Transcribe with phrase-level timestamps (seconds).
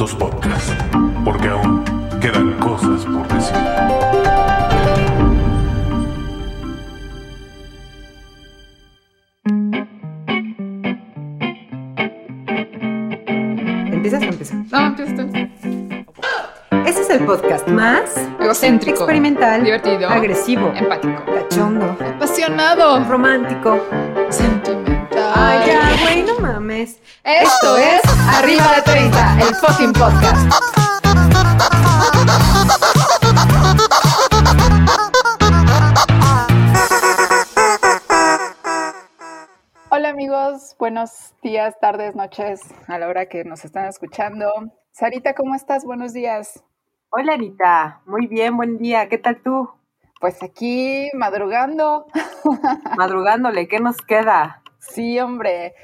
[0.00, 0.70] Adultos Podcast,
[1.26, 1.84] porque aún
[2.22, 3.56] quedan cosas por decir.
[13.92, 14.54] ¿Empiezas o empieza?
[14.70, 15.30] No, empieza tú.
[16.86, 19.00] Este es el podcast más Egocéntrico.
[19.00, 20.08] experimental, Divertido.
[20.08, 21.22] agresivo, Empático.
[21.26, 23.04] cachondo, Apasionado.
[23.04, 23.78] romántico.
[24.30, 25.32] Sentimental.
[25.34, 26.99] Ay, ya, güey, no mames.
[27.22, 28.00] Esto es
[28.34, 30.54] Arriba de 30, el fucking podcast.
[39.90, 44.50] Hola amigos, buenos días, tardes, noches, a la hora que nos están escuchando.
[44.92, 45.84] Sarita, ¿cómo estás?
[45.84, 46.64] Buenos días.
[47.10, 48.00] Hola, Anita.
[48.06, 49.08] Muy bien, buen día.
[49.10, 49.70] ¿Qué tal tú?
[50.20, 52.06] Pues aquí madrugando.
[52.96, 54.62] Madrugándole, ¿qué nos queda?
[54.78, 55.74] Sí, hombre.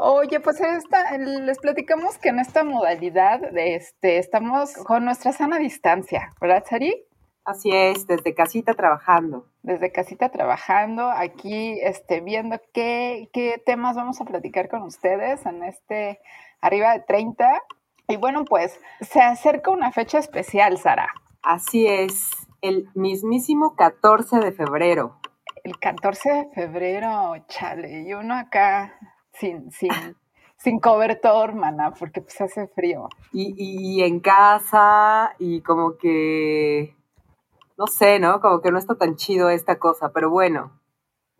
[0.00, 5.58] Oye, pues esta, les platicamos que en esta modalidad de este, estamos con nuestra sana
[5.58, 7.04] distancia, ¿verdad, Sari?
[7.44, 9.46] Así es, desde casita trabajando.
[9.62, 15.64] Desde casita trabajando, aquí este, viendo qué, qué temas vamos a platicar con ustedes en
[15.64, 16.20] este
[16.60, 17.60] arriba de 30.
[18.06, 21.08] Y bueno, pues se acerca una fecha especial, Sara.
[21.42, 25.18] Así es, el mismísimo 14 de febrero.
[25.64, 28.94] El 14 de febrero, chale, y uno acá
[29.38, 29.90] sin, sin,
[30.56, 33.08] sin cobertor, mana, porque pues hace frío.
[33.32, 36.94] Y, y- y en casa, y como que,
[37.76, 38.40] no sé, ¿no?
[38.40, 40.72] Como que no está tan chido esta cosa, pero bueno.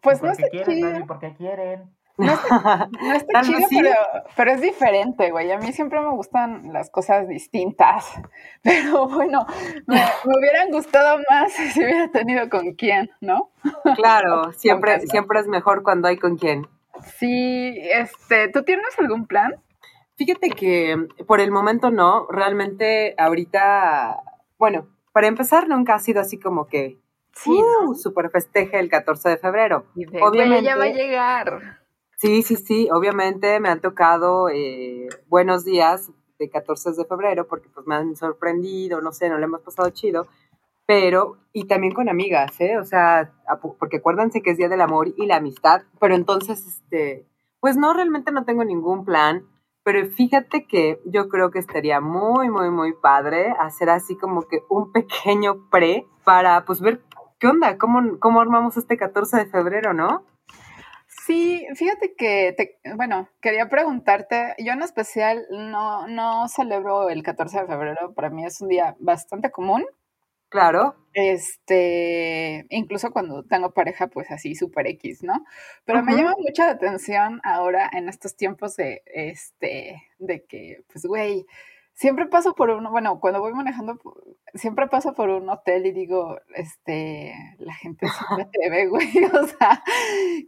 [0.00, 0.91] Pues no está quieren, chido.
[0.91, 1.92] mami, porque quieren.
[2.16, 5.52] No está, no está vez chido, pero, pero es diferente, güey.
[5.52, 8.06] A mí siempre me gustan las cosas distintas.
[8.62, 9.46] Pero bueno,
[9.86, 13.50] me, me hubieran gustado más si hubiera tenido con quién, ¿no?
[13.94, 16.66] Claro, siempre, siempre es mejor cuando hay con quién.
[17.02, 19.54] Sí, este, ¿tú tienes algún plan?
[20.16, 20.96] Fíjate que
[21.27, 24.20] por el momento no, realmente ahorita,
[24.58, 26.98] bueno, para empezar nunca ha sido así como que
[27.38, 29.87] Sí, uh, super festeje el 14 de febrero.
[29.94, 31.81] Y de, Obviamente, ya va a llegar.
[32.16, 37.69] sí, sí, sí, obviamente me han tocado eh, buenos días de 14 de febrero porque
[37.69, 40.26] pues me han sorprendido, no sé, no le hemos pasado chido,
[40.88, 42.78] pero, y también con amigas, ¿eh?
[42.78, 43.31] O sea,
[43.78, 47.26] porque acuérdense que es Día del Amor y la Amistad, pero entonces, este,
[47.60, 49.44] pues no, realmente no tengo ningún plan,
[49.84, 54.62] pero fíjate que yo creo que estaría muy, muy, muy padre hacer así como que
[54.71, 57.03] un pequeño pre para, pues, ver
[57.38, 60.25] qué onda, cómo, cómo armamos este 14 de febrero, ¿no?
[61.26, 67.60] Sí, fíjate que, te- bueno, quería preguntarte, yo en especial no, no celebro el 14
[67.60, 69.84] de febrero, para mí es un día bastante común.
[70.48, 75.44] Claro, Este, incluso cuando tengo pareja, pues así súper X, ¿no?
[75.84, 81.04] Pero me llama mucha la atención ahora en estos tiempos de, este, de que, pues,
[81.04, 81.44] güey,
[81.94, 83.98] siempre paso por uno, bueno, cuando voy manejando,
[84.54, 88.08] siempre paso por un hotel y digo, este, la gente se
[88.42, 89.82] atreve, güey, o sea,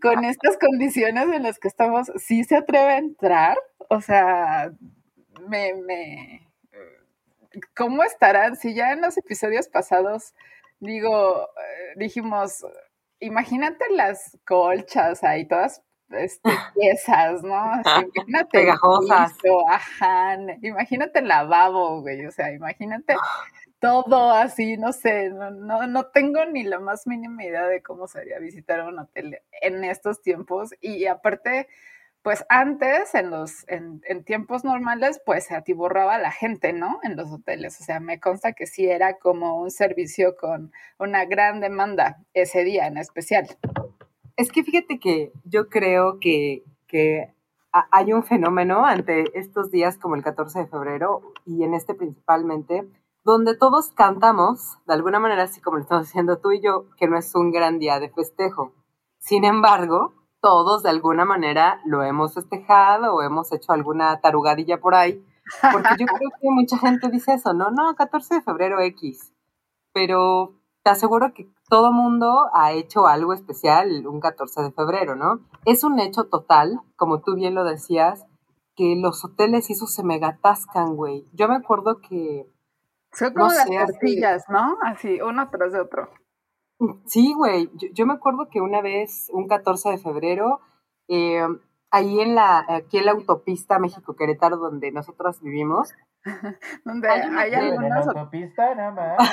[0.00, 3.58] con estas condiciones en las que estamos, sí se atreve a entrar,
[3.88, 4.70] o sea,
[5.48, 6.49] me, me,
[7.76, 8.56] ¿cómo estarán?
[8.56, 10.34] Si ya en los episodios pasados,
[10.78, 12.64] digo, eh, dijimos,
[13.20, 17.54] imagínate las colchas ahí, todas este, piezas, ¿no?
[17.54, 19.32] Así, imagínate Pegajosas.
[19.34, 23.14] piso, ajá, imagínate el lavabo, güey, o sea, imagínate
[23.80, 28.06] todo así, no sé, no, no, no tengo ni la más mínima idea de cómo
[28.06, 31.66] sería visitar un hotel en estos tiempos y aparte,
[32.22, 37.00] pues antes, en los, en, tiempos normales, pues se atiborraba la gente, ¿no?
[37.02, 41.24] En los hoteles, o sea, me consta que sí era como un servicio con una
[41.24, 43.48] gran demanda ese día en especial.
[44.36, 47.32] Es que fíjate que yo creo que, que
[47.72, 51.94] ha- hay un fenómeno ante estos días como el 14 de febrero y en este
[51.94, 52.86] principalmente,
[53.24, 57.06] donde todos cantamos, de alguna manera así como lo estamos haciendo tú y yo, que
[57.06, 58.72] no es un gran día de festejo.
[59.18, 64.94] Sin embargo, todos de alguna manera lo hemos festejado o hemos hecho alguna tarugadilla por
[64.94, 65.24] ahí,
[65.72, 69.32] porque yo creo que mucha gente dice eso, no, no, 14 de febrero X,
[69.92, 75.40] pero te aseguro que todo mundo ha hecho algo especial un 14 de febrero, ¿no?
[75.66, 78.24] Es un hecho total, como tú bien lo decías,
[78.76, 81.26] que los hoteles y eso se megatascan, güey.
[81.34, 82.46] Yo me acuerdo que,
[83.12, 84.78] Son como No las sé, así- tortillas, ¿no?
[84.82, 86.08] Así, uno tras de otro.
[87.06, 90.60] Sí, güey, yo, yo me acuerdo que una vez, un 14 de febrero,
[91.08, 91.46] eh,
[91.90, 95.92] ahí en la, aquí en la autopista México-Querétaro, donde nosotros vivimos,
[96.84, 99.30] Donde Hay una hay tienda En la algunas autopista, no mames.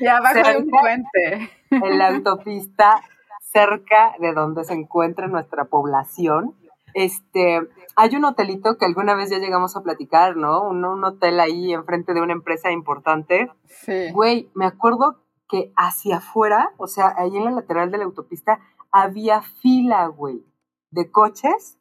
[0.00, 0.80] Y abajo hay un cerca.
[0.80, 1.50] puente.
[1.70, 3.00] en la autopista
[3.40, 6.54] cerca de donde se encuentra nuestra población,
[6.94, 7.60] Este,
[7.94, 10.62] hay un hotelito que alguna vez ya llegamos a platicar, ¿no?
[10.62, 13.50] Un, un hotel ahí enfrente de una empresa importante.
[13.66, 14.10] Sí.
[14.12, 15.18] Güey, me acuerdo
[15.50, 18.60] que hacia afuera, o sea, ahí en la lateral de la autopista,
[18.92, 20.44] había fila, güey,
[20.90, 21.78] de coches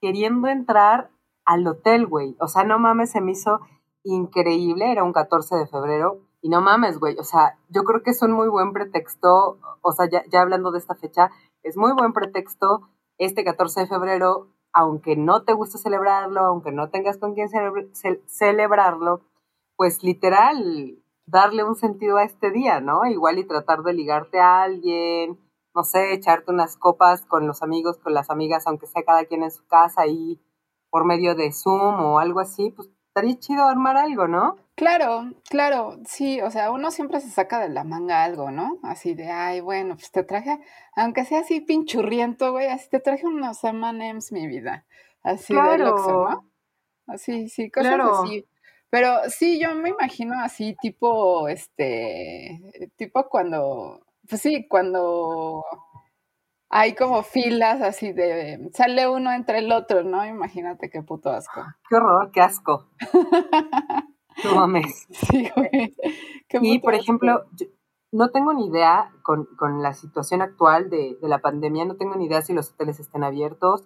[0.00, 1.10] queriendo entrar
[1.44, 2.36] al hotel, güey.
[2.40, 3.60] O sea, no mames, se me hizo
[4.04, 6.20] increíble, era un 14 de febrero.
[6.40, 9.92] Y no mames, güey, o sea, yo creo que es un muy buen pretexto, o
[9.92, 11.30] sea, ya, hablando de esta fecha,
[11.64, 12.88] es muy buen pretexto
[13.18, 17.48] este 14 de febrero, aunque no te guste celebrarlo, aunque no tengas con quién
[18.28, 19.22] celebrarlo,
[19.76, 23.04] pues literal, darle un sentido a este día, ¿no?
[23.06, 25.38] Igual y tratar de ligarte a alguien,
[25.74, 29.42] no sé, echarte unas copas con los amigos, con las amigas, aunque sea cada quien
[29.42, 30.40] en su casa y
[30.90, 34.56] por medio de Zoom o algo así, pues estaría chido armar algo, ¿no?
[34.74, 38.78] Claro, claro, sí, o sea, uno siempre se saca de la manga algo, ¿no?
[38.84, 40.58] Así de, ay, bueno, pues te traje,
[40.94, 44.86] aunque sea así pinchurriento, güey, así te traje unos M&M's, mi vida,
[45.22, 45.84] así de.
[45.84, 46.50] Oxxo, ¿no?
[47.08, 48.22] Así, sí, cosas Claro.
[48.22, 48.46] así.
[48.90, 55.64] Pero sí, yo me imagino así, tipo, este, tipo cuando, pues sí, cuando
[56.70, 60.24] hay como filas así de, sale uno entre el otro, ¿no?
[60.26, 61.62] Imagínate qué puto asco.
[61.88, 62.88] Qué horror, qué asco.
[64.44, 65.08] No mames.
[65.10, 65.96] Sí, güey.
[66.48, 67.02] qué Y, por asco.
[67.02, 67.66] ejemplo, yo
[68.12, 72.14] no tengo ni idea con, con la situación actual de, de la pandemia, no tengo
[72.14, 73.84] ni idea si los hoteles estén abiertos.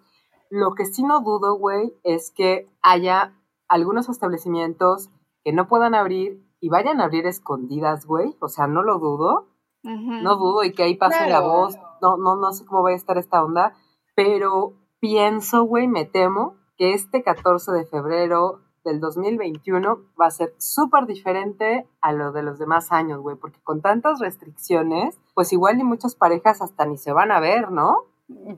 [0.51, 3.33] Lo que sí no dudo, güey, es que haya
[3.73, 5.09] algunos establecimientos
[5.43, 8.37] que no puedan abrir y vayan a abrir escondidas, güey.
[8.39, 9.49] O sea, no lo dudo.
[9.83, 11.77] No dudo y que ahí pase la voz.
[12.03, 13.73] No, no, no sé cómo va a estar esta onda.
[14.15, 20.55] Pero pienso, güey, me temo que este 14 de febrero del 2021 va a ser
[20.59, 23.37] súper diferente a lo de los demás años, güey.
[23.37, 27.73] Porque con tantas restricciones, pues igual y muchas parejas hasta ni se van a ver,
[27.73, 28.05] ¿no?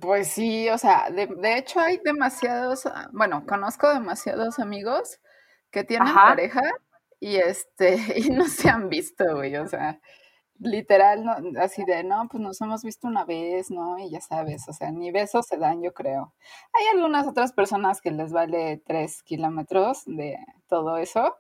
[0.01, 5.19] Pues sí, o sea, de, de hecho hay demasiados, ah, bueno, conozco demasiados amigos
[5.71, 6.29] que tienen Ajá.
[6.29, 6.61] pareja
[7.19, 7.97] y este,
[8.29, 10.01] y no se han visto, güey, o sea,
[10.59, 13.99] literal, no, así de, no, pues nos hemos visto una vez, ¿no?
[13.99, 16.35] Y ya sabes, o sea, ni besos se dan, yo creo.
[16.75, 20.39] Hay algunas otras personas que les vale tres kilómetros de
[20.69, 21.37] todo eso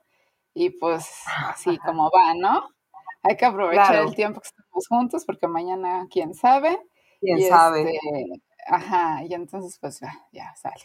[0.54, 1.08] y pues
[1.48, 2.68] así como va, ¿no?
[3.22, 4.08] Hay que aprovechar Claro.
[4.08, 6.78] el tiempo que estamos juntos porque mañana, quién sabe.
[7.24, 7.82] Quién Y sabe.
[7.96, 10.84] este, ajá, y entonces pues ya, ya sale.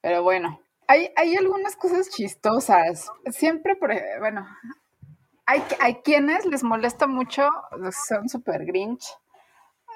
[0.00, 0.58] Pero bueno,
[0.88, 3.10] hay, hay algunas cosas chistosas.
[3.30, 4.46] Siempre, por, bueno,
[5.46, 7.48] hay, hay quienes les molesta mucho,
[8.06, 9.04] son súper grinch.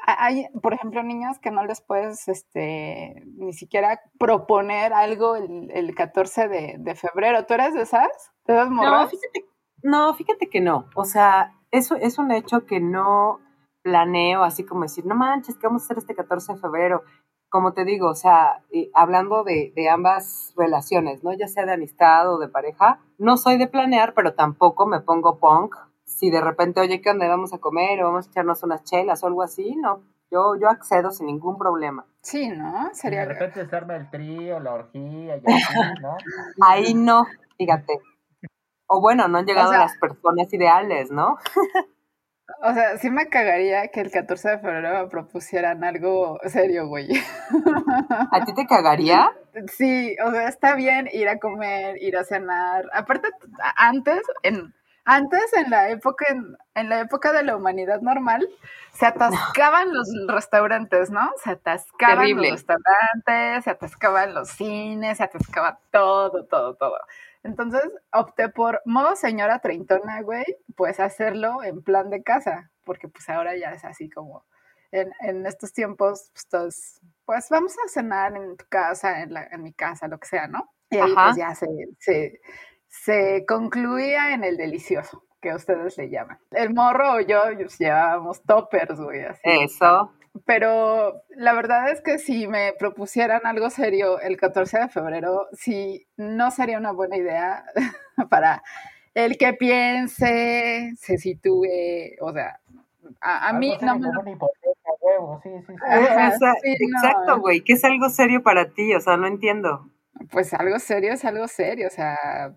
[0.07, 5.71] Ha- Hay, por ejemplo, niñas que no les puedes este, ni siquiera proponer algo el,
[5.73, 7.45] el 14 de, de febrero.
[7.47, 8.09] ¿Tú eres de esas?
[8.45, 9.45] ¿De esas No, fíjate,
[9.83, 10.89] no, fíjate que no.
[10.95, 13.41] O sea, eso es un hecho que no
[13.87, 17.05] planeo así como decir, no manches, ¿qué vamos a hacer este 14 de febrero?
[17.49, 21.33] Como te digo, o sea, hablando de, de ambas relaciones, ¿no?
[21.33, 25.39] Ya sea de amistad o de pareja, no soy de planear, pero tampoco me pongo
[25.39, 25.77] punk.
[26.05, 27.29] Si de repente, oye, ¿qué onda?
[27.29, 29.77] ¿Vamos a comer o vamos a echarnos unas chelas o algo así?
[29.77, 32.05] No, yo, yo accedo sin ningún problema.
[32.23, 32.87] Sí, ¿no?
[32.87, 33.25] Y de Sería...
[33.25, 36.17] repente se arma el trío, la orgía y así, ¿no?
[36.67, 38.01] Ahí no, fíjate.
[38.89, 41.37] O bueno, no han llegado sea- las personas ideales, ¿no?
[42.63, 47.09] O sea, sí me cagaría que el 14 de febrero me propusieran algo serio, güey.
[48.33, 49.31] ¿A ti te cagaría?
[49.69, 52.87] Sí, o sea, está bien ir a comer, ir a cenar.
[52.93, 53.29] Aparte,
[53.77, 54.75] antes, en,
[55.07, 58.47] antes en la época, en, en la época de la humanidad normal,
[58.93, 61.31] se atascaban los restaurantes, ¿no?
[61.43, 62.51] Se atascaban Terrible.
[62.51, 66.99] los restaurantes, se atascaban los cines, se atascaba todo, todo, todo.
[67.45, 67.83] Entonces
[68.13, 70.45] opté por modo señora treintona, güey,
[70.77, 74.45] pues hacerlo en plan de casa, porque pues ahora ya es así como
[74.91, 79.45] en, en estos tiempos, pues todos, pues vamos a cenar en tu casa, en, la,
[79.45, 80.73] en mi casa, lo que sea, ¿no?
[80.91, 81.27] Y ahí Ajá.
[81.27, 81.67] pues ya se,
[82.01, 82.41] se,
[83.03, 86.39] se concluía en el delicioso, que ustedes le llaman.
[86.51, 87.43] El morro o yo
[87.79, 89.41] llevábamos toppers, güey, así.
[89.45, 90.13] Eso.
[90.45, 96.07] Pero la verdad es que si me propusieran algo serio el 14 de febrero, sí,
[96.17, 97.65] no sería una buena idea
[98.31, 98.63] para
[99.15, 102.61] el que piense, se sitúe, o sea,
[103.21, 104.21] a, a mí no me lo...
[104.21, 105.75] hipoteca, huevo, sí, sí, sí.
[105.89, 106.35] Ajá,
[106.65, 109.91] exacto, güey, que es algo serio para ti, o sea, no entiendo.
[110.31, 112.55] Pues algo serio es algo serio, o sea,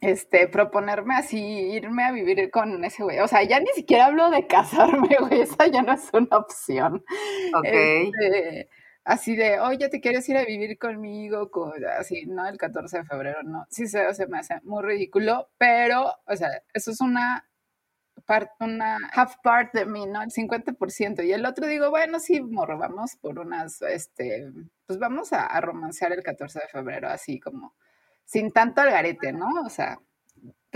[0.00, 4.30] este, proponerme así, irme a vivir con ese güey, o sea, ya ni siquiera hablo
[4.30, 7.04] de casarme, güey, esa ya no es una opción.
[7.56, 7.64] Ok.
[7.64, 8.68] Este,
[9.04, 11.50] así de, oye, ¿te quieres ir a vivir conmigo?
[11.50, 13.66] Con, así, no, el 14 de febrero, no.
[13.70, 17.48] Sí, se, se me hace muy ridículo, pero, o sea, eso es una
[18.26, 20.22] part, una half part de mí, ¿no?
[20.22, 21.24] El 50%.
[21.24, 24.50] Y el otro digo, bueno, sí, morro, vamos por unas, este,
[24.86, 27.74] pues vamos a, a romancear el 14 de febrero, así como
[28.24, 29.48] sin tanto algarete, ¿no?
[29.64, 29.98] O sea,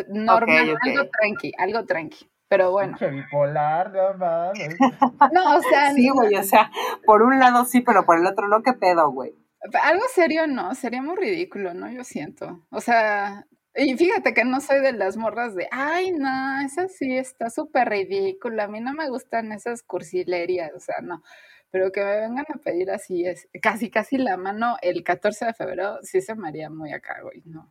[0.09, 2.31] normal, algo tranqui, algo tranqui.
[2.49, 4.76] Pero bueno, bipolar, no mames.
[5.33, 6.71] no, o sea, Sí, güey, o sea,
[7.05, 9.35] por un lado sí, pero por el otro no, qué pedo, güey.
[9.83, 11.90] algo serio no, sería muy ridículo, ¿no?
[11.90, 12.64] Yo siento.
[12.71, 17.17] O sea, y fíjate que no soy de las morras de, ay, no, esa sí
[17.17, 21.23] está súper ridícula, a mí no me gustan esas cursilerías, o sea, no.
[21.71, 25.55] Pero que me vengan a pedir así, es casi, casi la mano el 14 de
[25.55, 27.71] febrero, sí se me haría muy acá, güey, no.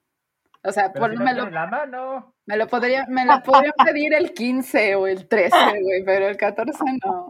[0.63, 2.33] O sea, por- si no me, lo, la mano.
[2.45, 5.49] me lo podría, me lo podrían pedir el 15 o el 13,
[5.81, 7.29] güey, pero el 14 no.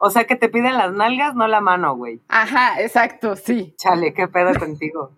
[0.00, 2.20] O sea, que te piden las nalgas, no la mano, güey.
[2.28, 3.74] Ajá, exacto, sí.
[3.78, 5.16] Chale, qué pedo contigo.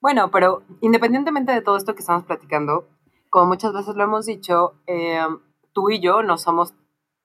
[0.00, 2.88] Bueno, pero independientemente de todo esto que estamos platicando,
[3.28, 5.20] como muchas veces lo hemos dicho, eh,
[5.72, 6.74] tú y yo no somos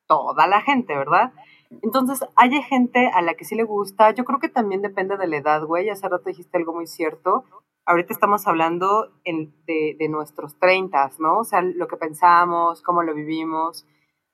[0.08, 1.32] toda la gente, ¿verdad?
[1.82, 4.12] Entonces, hay gente a la que sí le gusta.
[4.12, 5.90] Yo creo que también depende de la edad, güey.
[5.90, 7.44] Hace rato dijiste algo muy cierto.
[7.86, 11.40] Ahorita estamos hablando de, de nuestros treintas, ¿no?
[11.40, 13.86] O sea, lo que pensamos, cómo lo vivimos.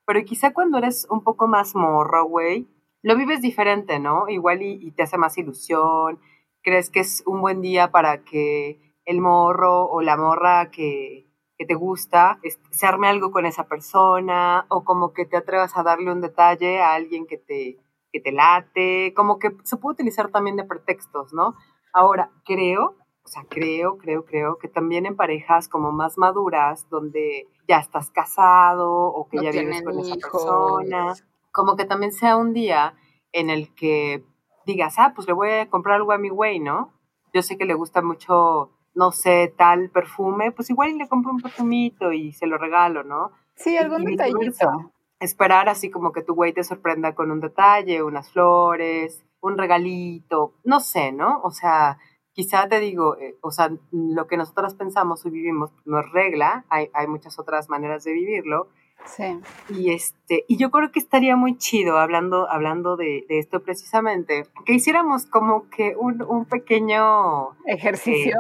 [0.06, 2.68] Pero quizá cuando eres un poco más morro, güey,
[3.02, 4.30] lo vives diferente, ¿no?
[4.30, 6.20] Igual y, y te hace más ilusión.
[6.64, 11.31] Crees que es un buen día para que el morro o la morra que,
[11.62, 12.40] que te gusta
[12.72, 16.82] se arme algo con esa persona o como que te atrevas a darle un detalle
[16.82, 17.78] a alguien que te,
[18.12, 19.14] que te late.
[19.16, 21.54] Como que se puede utilizar también de pretextos, ¿no?
[21.94, 27.48] Ahora, creo, o sea, creo, creo, creo que también en parejas como más maduras, donde
[27.68, 31.14] ya estás casado o que No ya vives con esa persona,
[31.52, 32.96] como que también sea un día
[33.34, 34.26] en el que
[34.66, 36.92] digas, ah, pues le voy a comprar algo a mi güey, ¿no?
[37.36, 41.42] Yo sé que le gusta mucho, no sé, tal perfume, pues igual le compro un
[41.42, 43.32] perfumito y se lo regalo, ¿no?
[43.56, 44.92] Sí, algún y detallito.
[45.20, 50.56] Esperar así como que tu güey te sorprenda con un detalle, unas flores, un regalito,
[50.64, 51.42] no sé, ¿no?
[51.44, 52.00] O sea,
[52.34, 56.66] quizá te digo, eh, o sea, lo que nosotras pensamos y vivimos no es regla,
[56.70, 58.70] hay, hay muchas otras maneras de vivirlo,
[59.06, 59.40] Sí.
[59.70, 64.48] y este, y yo creo que estaría muy chido, hablando, hablando de, de esto precisamente,
[64.66, 68.38] que hiciéramos como que un, un pequeño Ejercicio.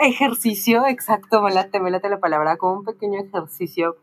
[0.00, 3.96] ejercicio, exacto, me late, me late la palabra, como un pequeño ejercicio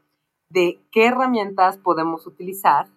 [0.49, 2.87] de qué herramientas podemos utilizar,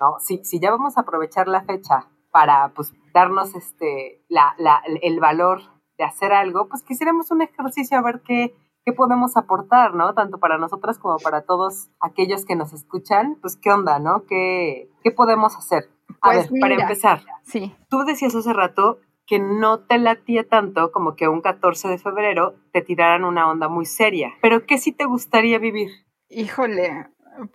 [0.00, 0.18] ¿no?
[0.20, 5.20] Si, si ya vamos a aprovechar la fecha para, pues, darnos este, la, la, el
[5.20, 5.62] valor
[5.98, 8.54] de hacer algo, pues quisiéramos un ejercicio a ver qué,
[8.86, 10.14] qué podemos aportar, ¿no?
[10.14, 14.22] Tanto para nosotras como para todos aquellos que nos escuchan, pues qué onda, ¿no?
[14.28, 15.90] ¿Qué, qué podemos hacer?
[16.22, 17.74] A Pues ver, para empezar, Sí.
[17.90, 22.54] tú decías hace rato que no te latía tanto como que un 14 de febrero
[22.72, 24.32] te tiraran una onda muy seria.
[24.40, 25.90] Pero ¿qué sí te gustaría vivir?
[26.28, 27.08] Híjole,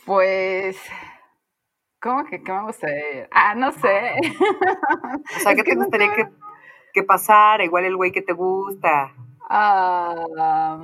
[0.05, 0.77] pues.
[2.01, 3.29] ¿Cómo que qué me gustaría?
[3.31, 4.15] Ah, no sé.
[5.37, 6.27] O sea, ¿qué te gustaría que,
[6.93, 7.63] que pasara?
[7.63, 9.13] Igual el güey que te gusta.
[9.53, 10.77] Ah,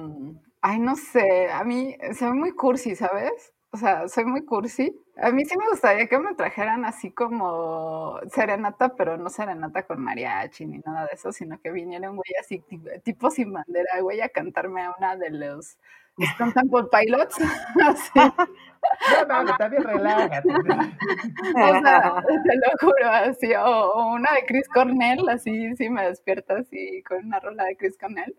[0.61, 1.49] ay, no sé.
[1.51, 3.53] A mí soy muy cursi, ¿sabes?
[3.71, 4.93] O sea, soy muy cursi.
[5.17, 10.01] A mí sí me gustaría que me trajeran así como serenata, pero no serenata con
[10.01, 14.01] mariachi ni nada de eso, sino que viniera un güey así, ti- tipo sin bandera,
[14.01, 15.77] güey, a cantarme a una de los
[16.19, 17.37] Stone Temple Pilots.
[17.83, 18.11] Así.
[19.19, 20.47] No mames, también relájate.
[20.49, 26.07] O sea, te lo juro, así, o, o una de Chris Cornell, así, sí me
[26.07, 28.35] despierta así con una rola de Chris Cornell,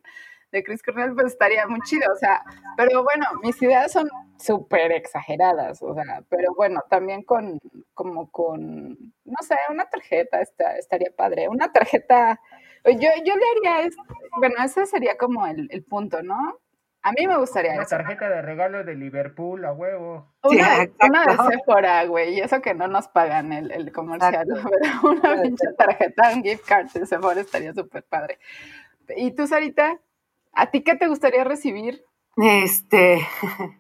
[0.53, 2.43] de Chris Cornell, pues estaría muy chido, o sea,
[2.77, 4.09] pero bueno, mis ideas son
[4.39, 7.59] súper exageradas, o sea, pero bueno, también con,
[7.95, 8.91] como con,
[9.25, 12.41] no sé, una tarjeta esta- estaría padre, una tarjeta,
[12.85, 13.91] yo, yo le haría,
[14.39, 16.59] bueno, ese sería como el, el punto, ¿no?
[17.03, 17.97] A mí me gustaría Una eso.
[17.97, 20.35] tarjeta de regalo de Liverpool, a huevo.
[20.49, 21.37] Sí, Una, de- una de.
[21.57, 24.71] Sephora, güey, y eso que no nos pagan el, el comercial, Exacto.
[25.03, 28.39] pero una pinche tarjeta, un gift card de Sephora estaría súper padre.
[29.17, 29.99] ¿Y tú, Sarita?
[30.53, 32.05] ¿A ti qué te gustaría recibir?
[32.37, 33.21] Este,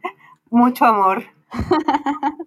[0.50, 1.24] mucho amor.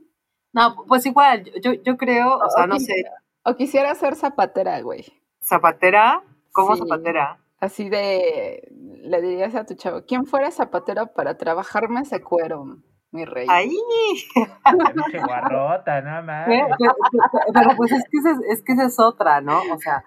[0.53, 2.81] No, pues igual, yo, yo creo, o sea, no Ok.
[2.81, 3.05] sé,
[3.43, 5.05] O quisiera ser zapatera, güey.
[5.41, 6.81] zapatera, ¿cómo Sí.
[6.81, 7.37] zapatera?
[7.61, 12.65] Así de, le dirías a tu chavo, ¿quién fuera zapatero para trabajarme ese cuero,
[13.11, 13.45] mi rey?
[13.51, 13.77] Ahí.
[15.25, 16.63] Guarrota, no mames.
[16.79, 16.95] Pero,
[17.53, 19.59] pero, pues es que, esa es, es que esa es otra, ¿no?
[19.71, 20.03] O sea,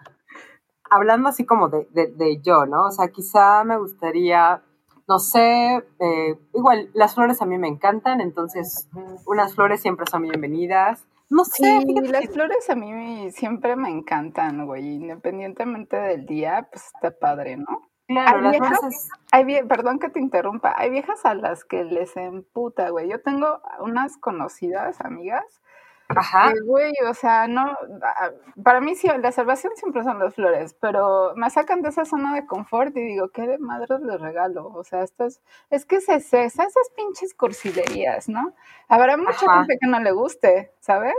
[0.90, 2.88] hablando así como de, de, de yo, ¿no?
[2.88, 4.60] O sea, quizá me gustaría,
[5.06, 8.88] no sé, eh, igual las flores a mí me encantan, entonces
[9.26, 11.06] unas flores siempre son bienvenidas.
[11.30, 14.96] No sé, Sí, las que- flores a mí siempre me encantan, güey.
[14.96, 17.88] Independientemente del día, pues está padre, ¿no?
[18.06, 21.64] Claro, Hay las viejas- flores Hay vie- perdón que te interrumpa, hay viejas a las
[21.64, 23.08] que les emputa, güey.
[23.08, 25.44] Yo tengo unas conocidas, amigas,
[26.18, 26.52] Ajá.
[26.66, 27.76] güey, o sea, no,
[28.62, 32.34] para mí sí, la salvación siempre son las flores, pero me sacan de esa zona
[32.34, 34.68] de confort y digo, ¿qué de madres les regalo?
[34.74, 35.40] O sea, estas,
[35.70, 38.52] es que se cesa, esas pinches cursilerías, ¿no?
[38.88, 39.58] Habrá mucha Ajá.
[39.60, 41.14] gente que no le guste, ¿sabes?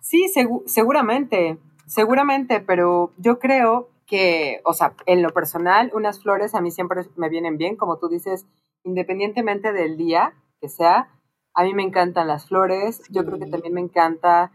[0.00, 6.54] Sí, segu- seguramente, seguramente, pero yo creo que, o sea, en lo personal, unas flores
[6.54, 8.46] a mí siempre me vienen bien, como tú dices,
[8.84, 11.08] independientemente del día que sea,
[11.54, 14.50] a mí me encantan las flores, yo creo que también me encanta,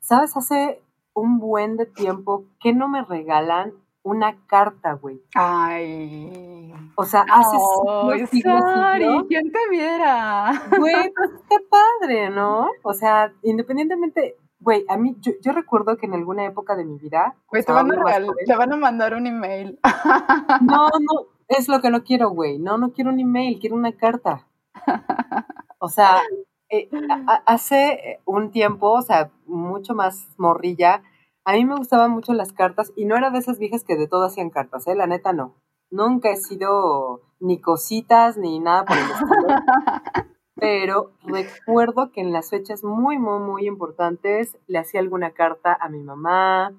[0.00, 0.36] ¿sabes?
[0.36, 0.82] Hace
[1.14, 5.20] un buen de tiempo que no me regalan una carta, güey.
[5.34, 6.72] Ay.
[6.94, 7.56] O sea, hace
[8.12, 8.62] Ay, siglos,
[9.28, 10.52] ¿quién te viera?
[10.78, 12.68] Güey, pues está padre, ¿no?
[12.82, 16.96] O sea, independientemente, güey, a mí, yo, yo recuerdo que en alguna época de mi
[16.98, 19.78] vida, Güey, te van, a obvio más regal- joven, te van a mandar un email.
[20.62, 23.92] no, no, es lo que no quiero, güey, no, no quiero un email, quiero una
[23.92, 24.46] carta.
[25.80, 26.20] O sea,
[26.70, 26.88] eh,
[27.46, 31.02] hace un tiempo, o sea, mucho más morrilla,
[31.44, 34.06] a mí me gustaban mucho las cartas y no era de esas viejas que de
[34.08, 34.94] todo hacían cartas, ¿eh?
[34.94, 35.54] La neta no.
[35.90, 39.48] Nunca he sido ni cositas ni nada por el estilo.
[40.56, 45.88] Pero recuerdo que en las fechas muy, muy, muy importantes le hacía alguna carta a
[45.88, 46.72] mi mamá,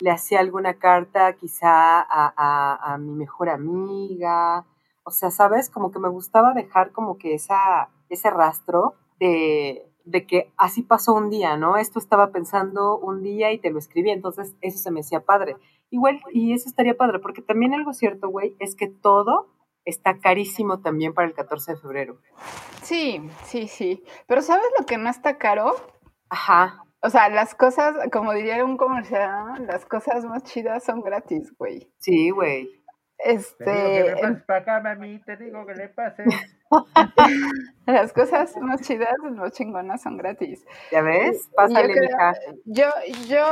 [0.00, 4.64] le hacía alguna carta quizá a, a- a mi mejor amiga.
[5.04, 5.70] O sea, ¿sabes?
[5.70, 11.14] Como que me gustaba dejar como que esa, ese rastro de, de que así pasó
[11.14, 11.76] un día, ¿no?
[11.76, 15.56] Esto estaba pensando un día y te lo escribí, entonces eso se me hacía padre.
[15.90, 19.48] Igual, y eso estaría padre, porque también algo cierto, güey, es que todo
[19.84, 22.18] está carísimo también para el 14 de febrero.
[22.82, 24.04] Sí, sí, sí.
[24.26, 25.74] Pero ¿sabes lo que no está caro?
[26.28, 26.84] Ajá.
[27.00, 31.92] O sea, las cosas, como diría un comercial, las cosas más chidas son gratis, güey.
[31.98, 32.77] Sí, güey.
[33.58, 36.26] Te digo que Este, le pases para acá, mami, te digo que le pases.
[37.86, 40.64] las cosas más chidas, más chingonas son gratis.
[40.92, 41.48] ¿Ya ves?
[41.48, 42.32] Yo Pásale, creo-.
[42.66, 42.86] Yo,
[43.28, 43.44] yo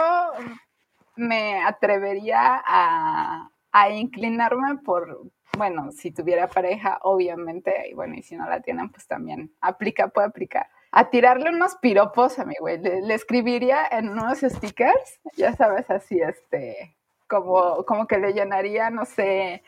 [1.16, 5.22] me atrevería a, a inclinarme por,
[5.56, 10.08] bueno, si tuviera pareja, obviamente, y bueno, y si no la tienen, pues también aplica,
[10.08, 10.68] puede aplicar.
[10.92, 12.78] A tirarle unos piropos a mi güey.
[12.78, 16.96] Le, le escribiría en unos stickers, ya sabes, así, este,
[17.26, 19.62] como, como que le llenaría, no sé,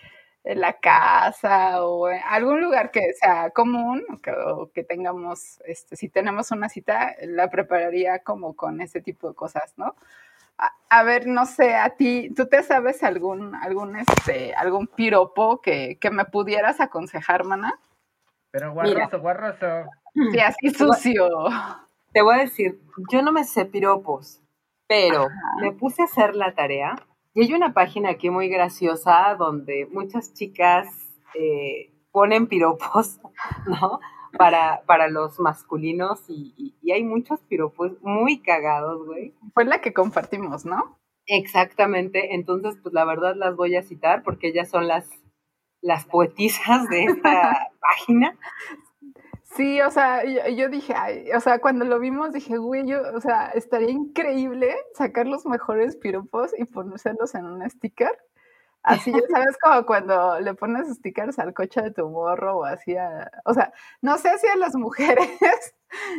[0.45, 5.97] la casa o en algún lugar que sea común o que, o que tengamos, este,
[5.97, 9.95] si tenemos una cita, la prepararía como con ese tipo de cosas, ¿no?
[10.57, 15.61] A, a ver, no sé, a ti, ¿tú te sabes algún, algún, este, algún piropo
[15.61, 17.79] que, que me pudieras aconsejar, mana?
[18.51, 18.93] Pero Mira.
[18.93, 19.91] guarroso, guarroso.
[20.33, 21.29] Sí, así sucio.
[22.13, 24.41] Te voy a decir, yo no me sé piropos,
[24.89, 25.29] pero
[25.61, 26.97] me puse a hacer la tarea
[27.39, 30.89] y hay una página aquí muy graciosa donde muchas chicas
[31.35, 33.21] eh, ponen piropos,
[33.67, 34.01] ¿no?
[34.37, 39.35] Para, para los masculinos y, y- y hay muchos piropos muy cagados, güey.
[39.55, 40.99] Fue la que compartimos, ¿no?
[41.27, 45.09] Exactamente, entonces pues la verdad las voy a citar porque ellas son las,
[45.81, 48.37] las poetisas de esta página.
[49.59, 50.95] Sí, o sea, yo, dije,
[51.35, 55.97] o sea, cuando lo vimos dije, güey, yo, o sea, estaría increíble sacar los mejores
[55.97, 58.17] piropos y ponérselos en un sticker.
[58.85, 62.97] Así, ya sabes, como cuando le pones stickers al coche de tu morro o así,
[62.97, 65.29] a- o sea, no sé si a las mujeres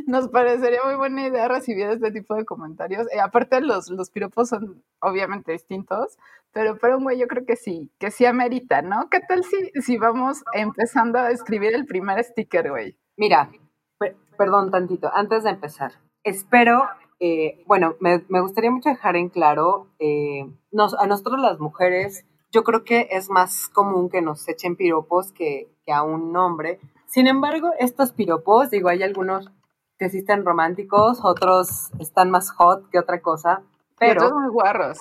[0.08, 3.08] nos parecería muy buena idea recibir este tipo de comentarios.
[3.14, 6.18] Eh, aparte, los, los piropos son obviamente distintos,
[6.54, 9.10] pero para un güey yo creo que sí, que sí amerita, ¿no?
[9.12, 12.99] ¿Qué tal si, si vamos empezando a escribir el primer sticker, güey?
[13.20, 13.52] Mira,
[14.00, 15.92] per- perdón tantito, antes de empezar,
[16.24, 16.84] espero,
[17.20, 22.26] eh, bueno, me, me gustaría mucho dejar en claro, eh, nos, a nosotros las mujeres,
[22.50, 26.80] yo creo que es más común que nos echen piropos que, que a un hombre.
[27.08, 29.52] Sin embargo, estos piropos, digo, hay algunos
[29.98, 33.64] que sí están románticos, otros están más hot que otra cosa,
[34.00, 34.40] Y otros pero...
[34.40, 34.98] muy guarros.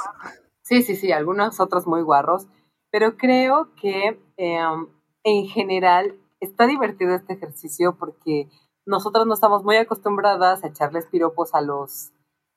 [0.63, 2.49] Sí, sí, sí, algunos otros muy guarros,
[2.91, 4.59] pero creo que eh,
[5.23, 8.49] en general está divertido este ejercicio porque
[8.87, 12.13] nosotros no estamos muy acostumbradas a echarles piropos a los,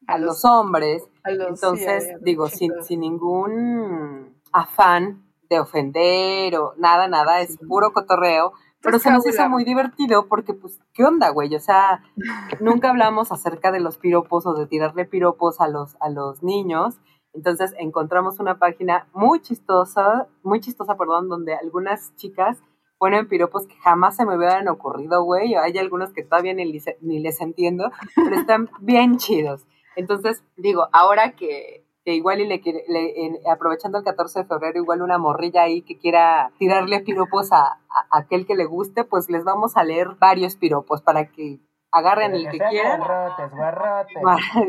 [0.07, 6.73] a los hombres, a los- sí, entonces digo, sin, sin ningún afán de ofender o
[6.77, 11.29] nada, nada, es puro cotorreo, pero se nos hizo muy divertido porque, pues, ¿qué onda,
[11.29, 11.53] güey?
[11.55, 12.03] O sea,
[12.61, 16.99] nunca hablamos acerca de los piropos o de tirarle piropos a los, a los niños.
[17.33, 22.57] Entonces encontramos una página muy chistosa, muy chistosa, perdón, donde algunas chicas
[23.01, 25.55] ponen piropos que jamás se me hubieran ocurrido, güey.
[25.55, 29.65] Hay algunos que todavía ni, les- ni les entiendo, pero están bien chidos.
[29.95, 34.45] Entonces, digo, ahora que, que igual y le quiere, le- en- aprovechando el 14 de
[34.45, 39.03] febrero, igual una morrilla ahí que quiera tirarle piropos a, a aquel que le guste,
[39.03, 41.57] pues les vamos a leer varios piropos para que
[41.91, 42.99] agarren el Que quieran.
[42.99, 44.17] guarrotes, guarrotes.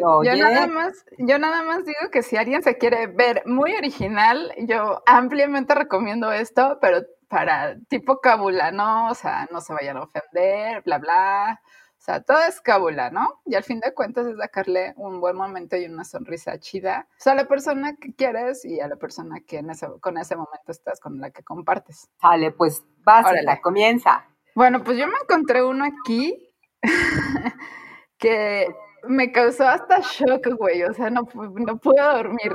[0.07, 3.75] Oye, Yo nada más, yo nada más digo que si alguien se quiere ver muy
[3.75, 9.09] original, yo ampliamente recomiendo esto, pero para tipo cábula, ¿no?
[9.09, 11.63] O sea, no se vayan a ofender, bla, bla.
[11.65, 13.41] O sea, todo es cábula, ¿no?
[13.47, 17.09] Y al fin de cuentas es sacarle un buen momento y una sonrisa chida.
[17.09, 20.19] O sea, a la persona que quieres y a la persona que en ese, con
[20.19, 22.11] ese momento estás, con la que compartes.
[22.21, 23.63] sale, pues Órale.
[23.63, 24.27] comienza.
[24.55, 26.55] Bueno, pues yo me encontré uno aquí
[28.19, 28.67] que
[29.09, 30.83] me causó hasta shock, güey.
[30.83, 32.53] O sea, no, no pude dormir.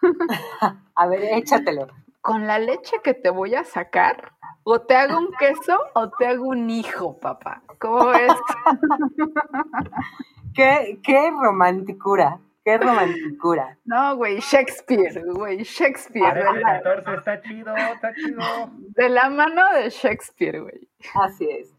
[0.94, 1.88] A ver, échatelo.
[2.26, 4.32] Con la leche que te voy a sacar,
[4.64, 7.62] o te hago un queso o te hago un hijo, papá.
[7.78, 8.32] ¿Cómo ves?
[10.52, 13.78] Qué, qué romanticura, qué romanticura.
[13.84, 16.36] No, güey, Shakespeare, güey, Shakespeare.
[16.36, 18.42] Este la, 14 está chido, está chido.
[18.72, 20.88] de la mano de Shakespeare, güey.
[21.14, 21.72] Así es.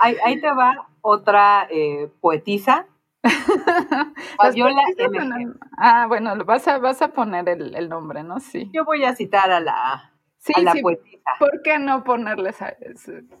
[0.00, 2.84] Ahí, ahí te va otra eh, poetisa,
[4.36, 5.54] Fabiola MG.
[5.76, 8.40] Ah, bueno, vas a, vas a poner el, el nombre, ¿no?
[8.40, 8.70] Sí.
[8.72, 11.30] Yo voy a citar a la, Sí, a la sí, poetisa.
[11.38, 12.74] ¿Por qué no ponerles a,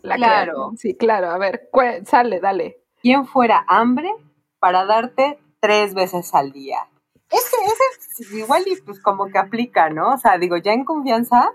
[0.02, 0.52] la Claro.
[0.52, 0.76] creación?
[0.76, 1.30] Sí, claro.
[1.30, 1.68] A ver,
[2.04, 2.78] sale, dale.
[3.00, 4.10] ¿Quién fuera hambre
[4.58, 6.78] para darte tres veces al día?
[7.30, 10.14] Ese, ese es igual y pues como que aplica, ¿no?
[10.14, 11.50] O sea, digo, ya en confianza,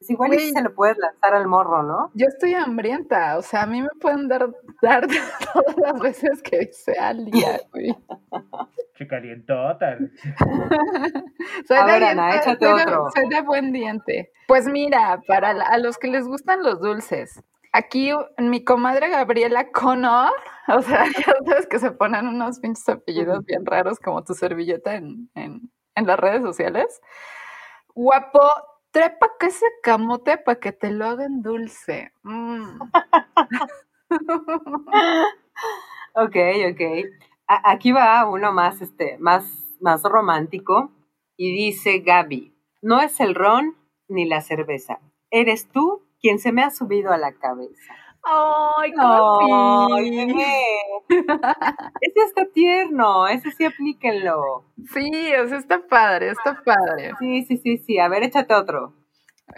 [0.00, 0.46] pues igual y Güey.
[0.48, 2.10] sí se le puedes lanzar al morro, ¿no?
[2.14, 4.48] Yo estoy hambrienta, o sea, a mí me pueden dar,
[4.82, 7.94] dar todas las veces que sea al día, güey.
[8.96, 9.96] Chicalientota.
[11.68, 13.06] Soy A de ver, Ana, diente- échate soy de- otro.
[13.14, 14.32] soy de buen diente.
[14.48, 19.70] Pues mira, para la- a los que les gustan los dulces, aquí mi comadre Gabriela
[19.70, 20.32] Connor,
[20.68, 24.94] o sea, ya sabes que se ponen unos pinches apellidos bien raros como tu servilleta
[24.94, 27.00] en, en, en las redes sociales.
[27.94, 28.40] Guapo,
[28.90, 32.12] trepa que ese camote para que te lo hagan dulce.
[32.22, 32.80] Mm.
[36.14, 36.36] Ok,
[36.70, 36.80] ok.
[37.46, 40.90] Aquí va uno más, este, más, más romántico
[41.36, 43.76] y dice Gaby, no es el ron
[44.08, 45.00] ni la cerveza,
[45.30, 47.94] eres tú quien se me ha subido a la cabeza.
[48.22, 48.92] ¡Ay,
[50.10, 50.62] bebé.
[52.00, 54.64] Ese está tierno, ese sí aplíquenlo.
[54.92, 57.12] Sí, o sea, está padre, está padre.
[57.18, 57.98] Sí, sí, sí, sí.
[57.98, 58.94] A ver, échate otro.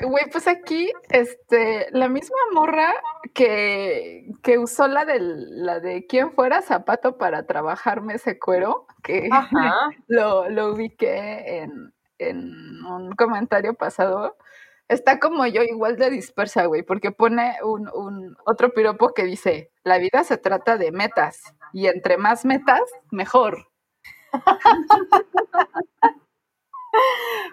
[0.01, 2.95] Güey, pues aquí, este, la misma morra
[3.35, 9.29] que, que usó la de la de quién fuera zapato para trabajarme ese cuero, que
[9.31, 9.51] Ajá.
[10.07, 14.37] lo, lo ubiqué en, en un comentario pasado,
[14.93, 19.71] está como yo igual de dispersa, güey, porque pone un, un otro piropo que dice,
[19.85, 23.69] la vida se trata de metas, y entre más metas, mejor.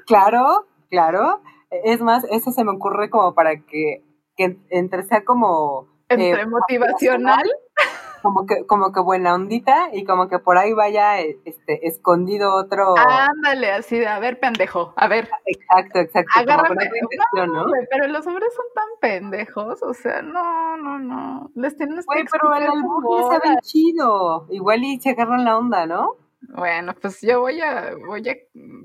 [0.05, 1.41] Claro, claro.
[1.69, 4.03] Es más, eso se me ocurre como para que,
[4.35, 7.49] que entre sea como, eh, Entre motivacional
[8.21, 12.53] como que, como que buena ondita y como que por ahí vaya eh, este escondido
[12.55, 12.95] otro.
[12.97, 16.31] Ándale, así de, a ver, pendejo, a ver, Exacto, exacto.
[16.39, 16.89] agárrame.
[17.47, 17.67] ¿no?
[17.67, 21.51] Güey, pero los hombres son tan pendejos, o sea, no, no, no.
[21.55, 23.67] Les tienes Güey, que pero el explicar albur con ya sabe bolas.
[23.67, 24.47] chido.
[24.49, 26.15] Igual y se agarran la onda, ¿no?
[26.55, 28.35] Bueno, pues yo voy a, voy a,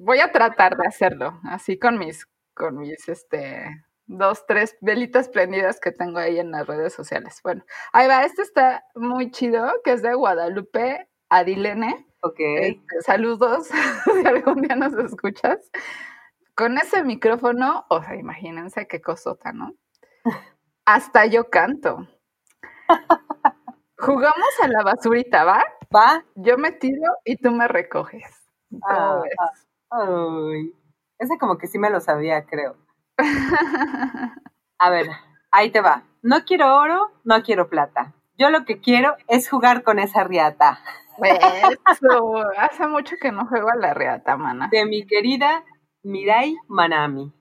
[0.00, 5.80] voy a tratar de hacerlo, así con mis, con mis, este, dos, tres velitas prendidas
[5.80, 7.40] que tengo ahí en las redes sociales.
[7.42, 12.06] Bueno, ahí va, este está muy chido, que es de Guadalupe Adilene.
[12.22, 12.38] Ok.
[12.38, 13.68] Este, saludos,
[14.22, 15.58] si algún día nos escuchas.
[16.54, 19.74] Con ese micrófono, o sea, imagínense qué cosota, ¿no?
[20.86, 22.06] Hasta yo canto.
[23.98, 25.64] Jugamos a la basurita, ¿va?
[25.94, 26.24] Va.
[26.34, 28.24] Yo me tiro y tú me recoges.
[28.70, 29.22] ¿Cómo Ah?
[29.90, 30.72] Ay.
[31.18, 32.76] Ese como que sí me lo sabía, creo.
[34.78, 35.06] A ver,
[35.50, 36.02] ahí te va.
[36.22, 38.14] No quiero oro, no quiero plata.
[38.36, 40.80] Yo lo que quiero es jugar con esa riata
[41.88, 44.68] Eso, hace mucho que no juego a la reata, mana.
[44.72, 45.64] de mi querida
[46.02, 47.32] Mirai Manami.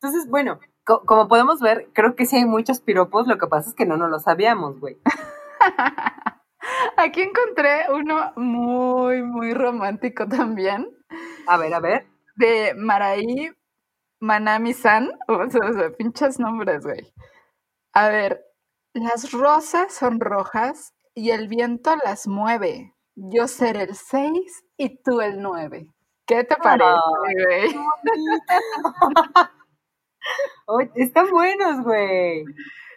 [0.00, 3.68] Entonces, bueno, co- como podemos ver, creo que sí hay muchos piropos, lo que pasa
[3.70, 4.98] es que no nos lo sabíamos, güey.
[6.96, 10.86] Aquí encontré uno muy, muy romántico también,
[11.48, 12.06] A ver, a ver.
[12.36, 13.50] de Maraí
[14.20, 15.10] Manami-san.
[15.28, 17.12] O sea, o sea, pinches nombres, güey.
[17.92, 18.44] A ver,
[18.94, 22.94] las rosas son rojas y el viento las mueve.
[23.14, 25.92] Yo seré el 6 y tú el 9.
[26.26, 26.90] ¿Qué te parece,
[27.46, 27.76] güey?
[30.94, 32.44] Están buenos, güey.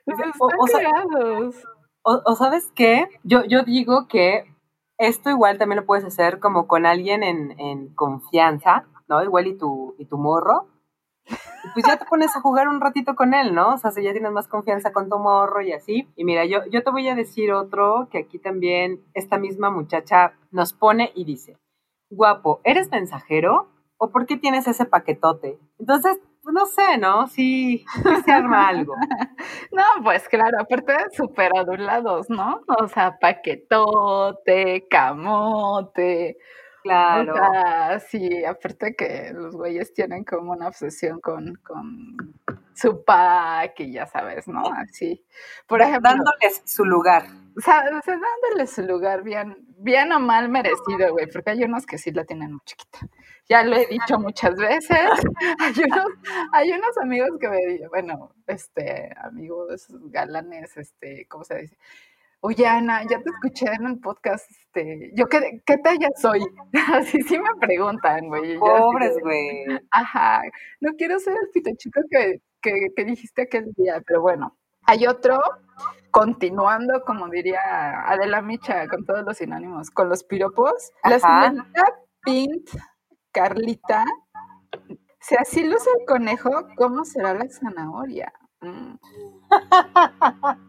[0.06, 1.52] Están O-.
[2.02, 4.46] O, o sabes qué, yo, yo digo que
[4.98, 9.24] esto igual también lo puedes hacer como con alguien en, en confianza, ¿no?
[9.24, 10.68] Igual y tu, y tu morro.
[11.74, 13.74] Pues ya te pones a jugar un ratito con él, ¿no?
[13.74, 16.08] O sea, si ya tienes más confianza con tu morro y así.
[16.16, 20.34] Y mira, yo, yo te voy a decir otro que aquí también esta misma muchacha
[20.52, 21.58] nos pone y dice,
[22.10, 23.68] guapo, ¿eres mensajero?
[23.98, 25.60] ¿O por qué tienes ese paquetote?
[25.78, 27.28] Entonces, pues no sé, ¿no?
[27.28, 28.96] Sí, sí se arma algo.
[29.72, 32.62] No, pues claro, aparte de súper adulados, ¿no?
[32.82, 36.38] O sea, paquetote, camote.
[36.84, 37.34] Claro.
[37.34, 42.36] O sea, sí, aparte que los güeyes tienen como una obsesión con, con
[42.74, 44.64] su pack y ya sabes, ¿no?
[44.66, 45.26] Así.
[45.68, 47.26] Por ejemplo, Dándoles su lugar.
[47.58, 51.64] o sea, o sea, dándole su lugar bien, bien o mal merecido, güey, porque hay
[51.64, 53.00] unos que sí la tienen muy chiquita.
[53.50, 54.90] Ya lo he dicho muchas veces.
[55.60, 56.06] Hay unos,
[56.54, 61.78] hay unos amigos que me dicen, bueno, este, amigos galanes, este, ¿cómo se dice?
[62.42, 66.40] Oye, Ana, ya te escuché en el podcast, este, yo qué, qué talla soy.
[66.94, 68.58] Así sí me preguntan, güey.
[68.58, 69.66] Pobres, güey.
[69.92, 70.42] Ajá,
[70.80, 74.56] no quiero ser el pito chico que, que, que dijiste aquel día, pero bueno.
[74.84, 75.40] Hay otro,
[76.10, 77.60] continuando, como diría
[78.08, 80.92] Adela Micha, con todos los sinónimos, con los piropos.
[81.04, 81.50] La Ajá.
[81.50, 81.84] señorita
[82.24, 82.70] Pint
[83.32, 84.06] Carlita,
[85.20, 88.34] si así luce el conejo, ¿cómo será la zanahoria?
[88.62, 88.96] Mm.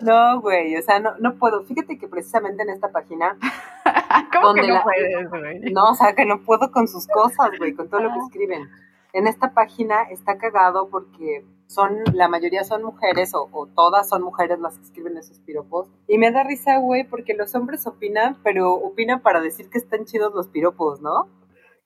[0.00, 1.62] No, güey, o sea, no, no puedo.
[1.64, 3.36] Fíjate que precisamente en esta página,
[4.32, 5.60] ¿Cómo Donde que no la- puedes, güey?
[5.72, 8.68] no, o sea, que no puedo con sus cosas, güey, con todo lo que escriben.
[9.12, 14.22] En esta página está cagado porque son, la mayoría son mujeres o, o todas son
[14.22, 15.88] mujeres las que escriben esos piropos.
[16.08, 20.04] Y me da risa, güey, porque los hombres opinan, pero opinan para decir que están
[20.04, 21.26] chidos los piropos, ¿no?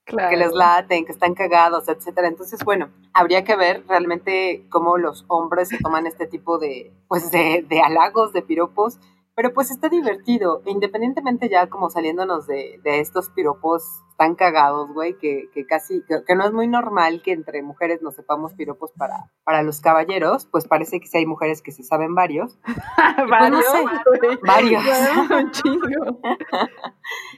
[0.07, 0.29] Claro.
[0.29, 2.29] que les laten, que están cagados, etcétera.
[2.29, 7.31] Entonces, bueno, habría que ver realmente cómo los hombres se toman este tipo de, pues,
[7.31, 8.99] de, de halagos, de piropos,
[9.37, 13.83] pero pues está divertido, independientemente ya como saliéndonos de, de estos piropos
[14.17, 18.01] tan cagados, güey, que, que casi, que, que no es muy normal que entre mujeres
[18.01, 21.83] nos sepamos piropos para, para los caballeros, pues parece que sí hay mujeres que se
[21.83, 22.59] saben varios.
[22.65, 24.83] pues, no Varios, sé, varios.
[25.31, 26.21] Un chingo.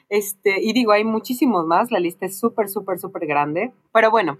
[0.08, 3.72] Este, y digo, hay muchísimos más, la lista es súper, súper, súper grande.
[3.92, 4.36] Pero bueno,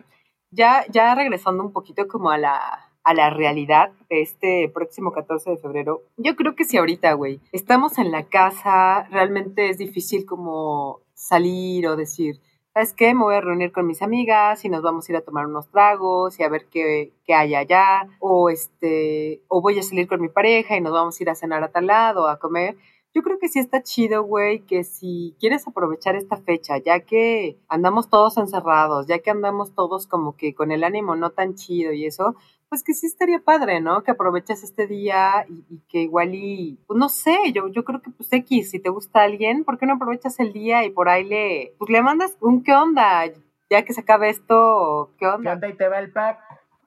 [0.50, 5.50] ya, ya regresando un poquito como a la, a la realidad de este próximo 14
[5.50, 10.26] de febrero, yo creo que si ahorita, güey, estamos en la casa, realmente es difícil
[10.26, 12.40] como salir o decir,
[12.74, 13.14] ¿sabes qué?
[13.14, 15.70] Me voy a reunir con mis amigas y nos vamos a ir a tomar unos
[15.70, 20.20] tragos y a ver qué, qué hay allá, o este, o voy a salir con
[20.20, 22.76] mi pareja y nos vamos a ir a cenar a tal lado, a comer.
[23.14, 27.56] Yo creo que sí está chido, güey, que si quieres aprovechar esta fecha, ya que
[27.68, 31.92] andamos todos encerrados, ya que andamos todos como que con el ánimo no tan chido
[31.92, 32.34] y eso,
[32.68, 34.02] pues que sí estaría padre, ¿no?
[34.02, 38.02] Que aproveches este día y, y que igual y, pues no sé, yo, yo creo
[38.02, 41.08] que pues X, si te gusta alguien, ¿por qué no aprovechas el día y por
[41.08, 43.24] ahí le, pues le mandas un qué onda?
[43.70, 45.52] Ya que se acabe esto, ¿qué ¿Qué onda?
[45.54, 45.68] onda?
[45.68, 46.38] Y te va el pack.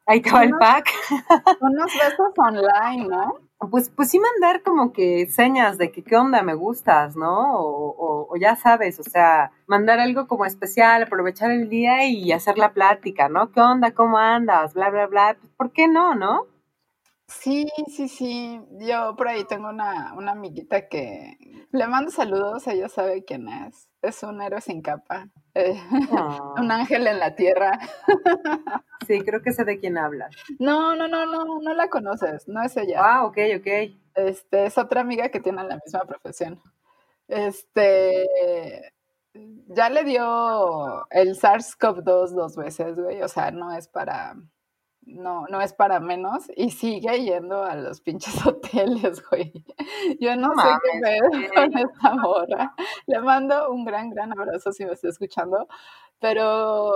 [0.05, 0.89] Ahí te va el pack.
[1.59, 3.48] Unos besos online, ¿no?
[3.59, 7.57] Pues, pues sí mandar como que señas de que qué onda, me gustas, ¿no?
[7.59, 12.31] O, o- o ya sabes, o sea, mandar algo como especial, aprovechar el día y
[12.31, 13.51] hacer la plática, ¿no?
[13.51, 13.91] ¿Qué onda?
[13.93, 14.73] ¿Cómo andas?
[14.73, 15.37] Bla, bla, bla.
[15.39, 16.47] Pues, ¿Por qué no, no?
[17.27, 18.61] Sí, sí, sí.
[18.81, 21.37] Yo por ahí tengo una, una amiguita que
[21.71, 23.88] le mando saludos, ella sabe quién es.
[24.01, 25.27] Es un héroe sin capa.
[25.53, 25.79] eh,
[26.57, 27.79] un ángel en la tierra.
[29.07, 30.29] Sí, creo que sé de quién hablas.
[30.59, 33.01] No, no, no, no, no la conoces, no es ella.
[33.03, 33.67] Ah, ok, ok.
[34.13, 36.61] Este, es otra amiga que tiene la misma profesión.
[37.27, 38.91] Este,
[39.67, 43.23] ya le dio el SARS-CoV-2 dos veces, güey.
[43.23, 44.35] O sea, no es para,
[45.09, 46.45] no, no es para menos.
[46.55, 49.53] Y sigue yendo a los pinches hoteles, güey.
[50.19, 52.75] Yo no, No sé qué pedo con esta morra.
[53.07, 55.67] Le mando un gran, gran abrazo si me está escuchando.
[56.19, 56.91] Pero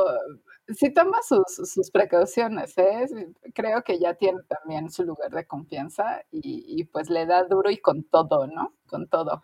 [0.68, 3.08] sí toma sus, sus precauciones, ¿eh?
[3.54, 7.70] Creo que ya tiene también su lugar de confianza y, y pues le da duro
[7.72, 8.74] y con todo, ¿no?
[8.88, 9.42] Con todo.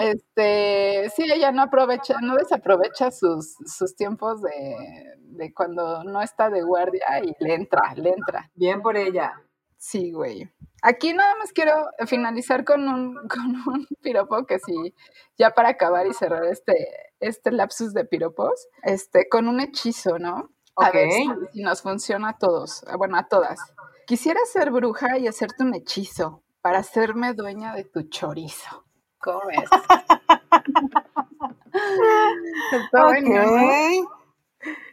[0.00, 4.76] Este, sí, ella no aprovecha, no desaprovecha sus, sus tiempos de,
[5.18, 8.50] de cuando no está de guardia y le entra, le entra.
[8.54, 9.34] Bien por ella.
[9.78, 10.50] Sí, güey.
[10.82, 11.72] Aquí nada más quiero
[12.06, 14.94] finalizar con un, con un piropo que sí,
[15.36, 16.74] ya para acabar y cerrar este,
[17.20, 20.50] este lapsus de piropos, este, con un hechizo, ¿no?
[20.76, 23.58] A ver si, si nos funciona a todos, ah, bueno, a todas.
[24.06, 28.87] Quisiera ser bruja y hacerte un hechizo para hacerme dueña de tu chorizo.
[29.20, 29.68] ¿Cómo ves?
[32.72, 33.64] Está bueno, ¿no?
[34.04, 34.18] Ok.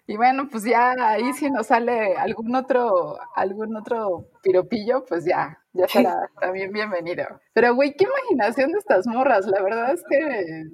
[0.07, 5.57] Y bueno, pues ya ahí si nos sale algún otro, algún otro piropillo, pues ya,
[5.73, 7.25] ya será también bienvenido.
[7.53, 10.65] Pero güey, qué imaginación de estas morras, la verdad es que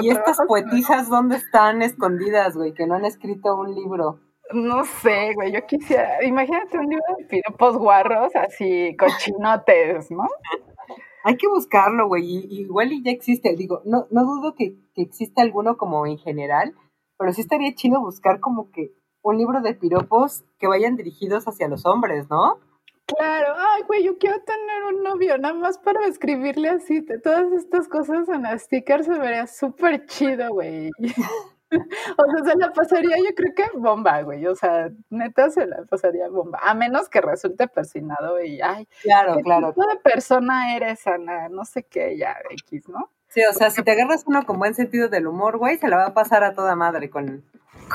[0.00, 2.72] ¿Y estas poetisas dónde están escondidas, güey?
[2.72, 4.20] Que no han escrito un libro.
[4.52, 10.26] No sé, güey, yo quisiera, imagínate un libro de piropos guarros, así, cochinotes, ¿no?
[11.24, 12.24] Hay que buscarlo, güey.
[12.24, 13.54] y- igual y ya existe.
[13.56, 16.74] Digo, no, no dudo que, que exista alguno como en general,
[17.18, 21.68] pero sí estaría chido buscar como que un libro de piropos que vayan dirigidos hacia
[21.68, 22.58] los hombres, ¿no?
[23.06, 27.86] Claro, ay, güey, yo quiero tener un novio, nada más para escribirle así, todas estas
[27.88, 30.90] cosas en la sticker se vería súper chido, güey.
[32.18, 34.46] O sea, se la pasaría, yo creo que bomba, güey.
[34.46, 36.58] O sea, neta se la pasaría bomba.
[36.62, 39.68] A menos que resulte persinado y, ay, Claro, ¿qué claro.
[39.72, 41.48] tipo de persona eres, Ana?
[41.48, 43.10] No sé qué, ya, X, ¿no?
[43.28, 45.96] Sí, o sea, si te agarras uno con buen sentido del humor, güey, se la
[45.96, 47.26] va a pasar a toda madre con...
[47.26, 47.44] con-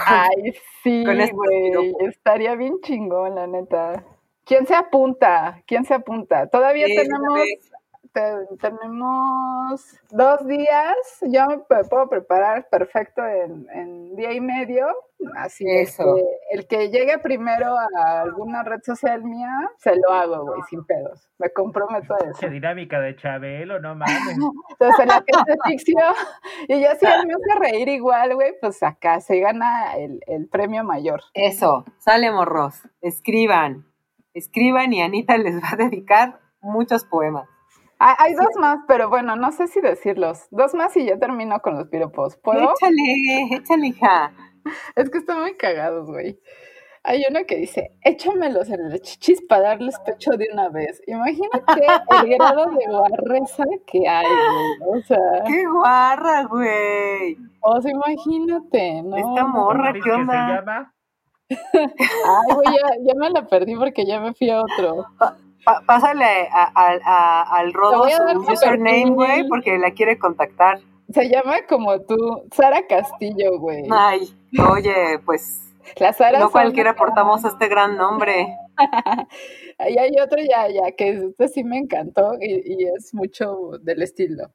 [0.05, 1.93] Ay, sí, con este güey.
[2.07, 4.03] Estaría bien chingón, la neta.
[4.45, 5.61] ¿Quién se apunta?
[5.67, 6.47] ¿Quién se apunta?
[6.47, 7.71] Todavía Sí, tenemos, vez.
[8.17, 10.95] Te- tenemos dos días.
[11.21, 14.87] Yo me puedo preparar perfecto en, en día y medio.
[15.35, 15.97] Así es.
[16.51, 21.27] El que llegue primero a alguna red social mía, se lo hago, güey, sin pedos.
[21.37, 22.39] Me comprometo a eso.
[22.39, 24.37] Qué dinámica de Chabelo, no mames.
[24.71, 25.99] Entonces, en la que se asfixió,
[26.67, 30.47] y ya si él me hace reír igual, güey, pues acá se gana el, el
[30.47, 31.21] premio mayor.
[31.33, 32.81] Eso, sale morros.
[33.01, 33.85] Escriban.
[34.33, 37.47] Escriban y Anita les va a dedicar muchos poemas.
[37.99, 40.47] Hay dos más, pero bueno, no sé si decirlos.
[40.51, 42.37] Dos más y ya termino con los piropos.
[42.37, 42.71] ¿Puedo?
[42.73, 44.33] Échale, échale, hija.
[44.95, 46.39] Es que están muy cagados, güey.
[47.03, 51.01] Hay uno que dice, échamelos en el chichis para darles pecho de una vez.
[51.07, 51.85] Imagínate
[52.21, 54.99] el grado de guarreza que hay, güey.
[54.99, 57.37] O sea, ¡Qué guarra, güey!
[57.61, 59.15] o sea, imagínate, ¿no?
[59.15, 60.55] Esta morra, ¿Cómo ¿qué onda?
[60.55, 60.93] llama?
[61.49, 65.05] Ay, güey, ya, ya me la perdí porque ya me fui a otro.
[65.67, 70.79] Pa- pásale a- a- a- al Rodo su username, güey, porque la quiere contactar.
[71.13, 72.15] Se llama como tú,
[72.53, 73.83] Sara Castillo, güey.
[73.91, 74.33] Ay,
[74.71, 75.61] oye, pues
[75.97, 78.47] La Sara no cualquiera portamos este gran nombre.
[79.77, 84.01] Ahí hay otro ya, ya, que este sí me encantó y, y es mucho del
[84.03, 84.49] estilo.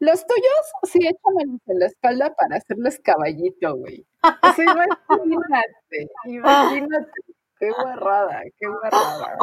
[0.00, 4.04] Los tuyos, sí, échamelos en la espalda para hacerles caballito, güey.
[4.24, 4.64] O sea,
[5.12, 7.20] imagínate, imagínate.
[7.60, 9.36] Qué guarrada, qué guarrada.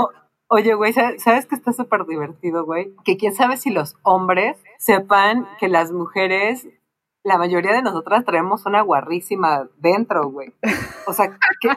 [0.50, 2.94] Oye, güey, ¿sabes que está súper divertido, güey?
[3.04, 6.68] Que quién sabe si los hombres sepan que las mujeres,
[7.24, 10.54] la mayoría de nosotras traemos una guarrísima dentro, güey.
[11.06, 11.70] O sea, que,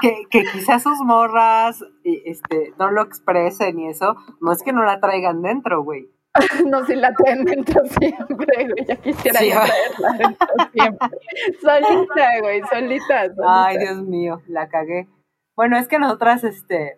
[0.00, 4.84] que, que quizás sus morras este, no lo expresen y eso, no es que no
[4.84, 6.10] la traigan dentro, güey.
[6.66, 8.86] No, si la traen dentro siempre, güey.
[8.86, 9.64] Ya quisiera Sí, yo va.
[9.64, 11.08] traerla dentro siempre.
[11.62, 13.20] Solita, güey, solita.
[13.24, 13.64] solita.
[13.64, 15.08] Ay, Dios mío, la cagué.
[15.56, 16.96] Bueno, es que nosotras, este,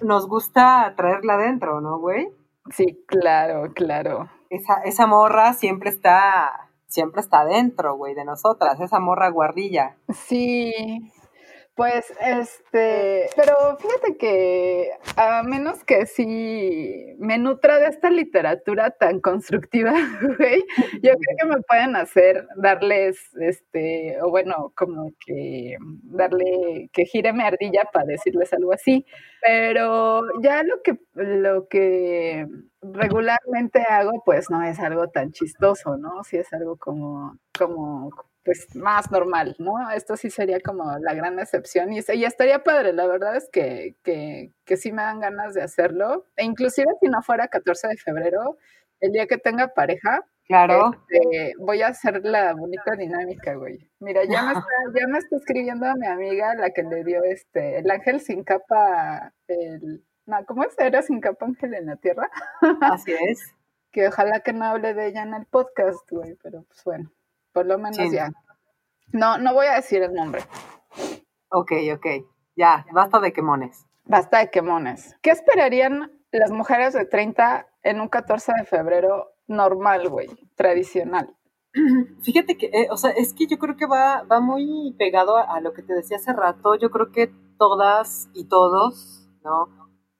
[0.00, 2.28] nos gusta traerla dentro, ¿no, güey?
[2.70, 4.28] Sí, claro, claro.
[4.50, 9.96] Esa, esa morra siempre está, siempre está dentro, güey, de nosotras, esa morra guarrilla.
[10.12, 10.72] Sí,
[11.78, 19.20] pues este, pero fíjate que a menos que sí me nutra de esta literatura tan
[19.20, 19.92] constructiva,
[20.38, 20.64] güey,
[20.94, 27.32] yo creo que me pueden hacer darles, este, o bueno, como que darle, que gire
[27.32, 29.06] mi ardilla para decirles algo así,
[29.40, 32.44] pero ya lo que, lo que
[32.82, 36.24] regularmente hago, pues no es algo tan chistoso, ¿no?
[36.24, 38.10] Sí es algo como, como,
[38.48, 39.90] pues más normal, ¿no?
[39.90, 43.96] Esto sí sería como la gran excepción y, y estaría padre, la verdad es que,
[44.02, 47.96] que, que sí me dan ganas de hacerlo, e inclusive si no fuera 14 de
[47.98, 48.56] febrero,
[49.00, 50.92] el día que tenga pareja, Claro.
[51.10, 53.86] este, voy a hacer la bonita dinámica, güey.
[54.00, 54.66] Mira, ya me, está,
[54.98, 58.44] ya me está escribiendo a mi amiga, la que le dio este, el ángel sin
[58.44, 60.74] capa, el, no, ¿cómo es?
[60.78, 62.30] Era sin capa ángel en la tierra,
[62.80, 63.54] Así es.
[63.92, 67.12] que ojalá que no hable de ella en el podcast, güey, pero pues bueno,
[67.58, 68.08] por lo menos Sí.
[68.12, 68.30] ya.
[69.12, 70.42] No, no voy a decir el nombre.
[71.50, 72.06] Ok, ok.
[72.54, 73.84] Ya, basta de quemones.
[74.04, 75.16] Basta de quemones.
[75.22, 80.28] ¿Qué esperarían las mujeres de 30 en un 14 de febrero normal, güey?
[80.54, 81.34] Tradicional.
[82.22, 85.42] Fíjate que, eh, o sea, es que yo creo que va, va muy pegado a,
[85.56, 86.76] a lo que te decía hace rato.
[86.76, 89.66] Yo creo que todas y todos, ¿no?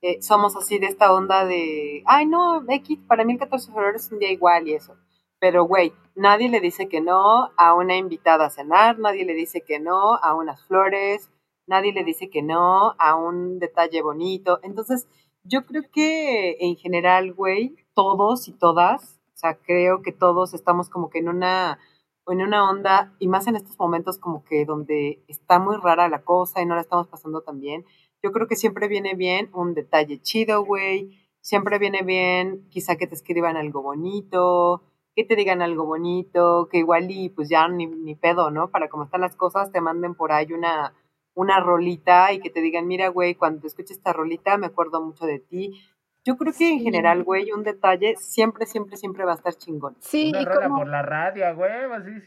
[0.00, 3.74] Eh, somos así de esta onda de, ay, no, X, para mí el 14 de
[3.74, 4.96] febrero es un día igual y eso.
[5.40, 9.62] Pero, güey, nadie le dice que no a una invitada a cenar, nadie le dice
[9.62, 11.30] que no a unas flores,
[11.66, 14.58] nadie le dice que no a un detalle bonito.
[14.62, 15.06] Entonces,
[15.44, 20.90] yo creo que en general, güey, todos y todas, o sea, creo que todos estamos
[20.90, 21.78] como que en una,
[22.26, 26.22] en una onda, y más en estos momentos como que donde está muy rara la
[26.22, 27.84] cosa y no la estamos pasando tan bien.
[28.22, 31.16] Yo creo que siempre viene bien un detalle chido, güey.
[31.40, 34.82] Siempre viene bien quizá que te escriban algo bonito,
[35.18, 38.70] que te digan algo bonito, que igual y pues ya ni, pedo, ¿no?
[38.70, 40.94] Para cómo están las cosas, te manden por ahí una,
[41.34, 45.26] una rolita y que te digan, mira, güey, cuando escuches esta rolita me acuerdo mucho
[45.26, 45.72] de ti.
[46.28, 49.96] Yo creo que en general, güey, un detalle siempre, siempre, siempre va a estar chingón.
[50.00, 51.46] Sí, Una y rola como, por la radio,
[51.94, 52.26] así, sí.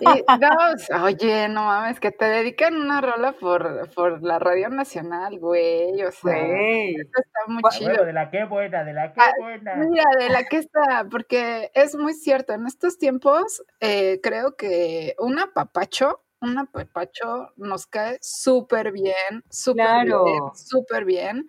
[0.00, 0.04] sí,
[0.90, 6.02] no, oye, no mames, que te dedican una rola por, por la Radio Nacional, güey,
[6.02, 6.94] o sea, Güey.
[6.96, 8.04] eso está muy chido.
[8.04, 9.76] de la que buena, de la que Ah, buena.
[9.76, 15.14] Mira, de la que está, porque es muy cierto, en estos tiempos eh, creo que
[15.20, 20.52] un apapacho, un apapacho nos cae súper bien, súper bien, Claro.
[20.56, 21.46] súper bien.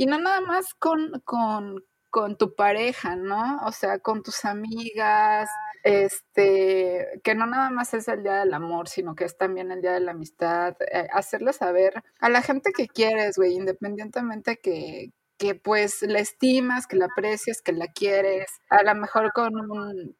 [0.00, 3.58] Y no nada más con, con, con tu pareja, ¿no?
[3.66, 5.50] O sea, con tus amigas,
[5.82, 9.82] este, que no nada más es el Día del Amor, sino que es también el
[9.82, 10.74] Día de la Amistad.
[10.90, 16.86] eh, hacerle saber a la gente que quieres, güey, independientemente que, que pues la estimas,
[16.86, 20.16] que la aprecias, que la quieres, a lo mejor con un,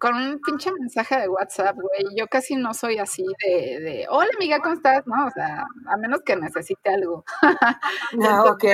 [0.00, 2.16] con un pinche mensaje de WhatsApp, güey.
[2.16, 5.06] Yo casi no soy así de, de, hola amiga, ¿cómo estás?
[5.06, 7.24] No, o sea, a menos que necesite algo.
[8.22, 8.64] Ah, ok.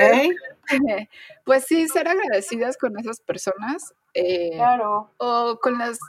[1.45, 3.93] Pues sí, ser agradecidas con esas personas.
[4.13, 5.11] eh, Claro.
[5.17, 5.99] o con las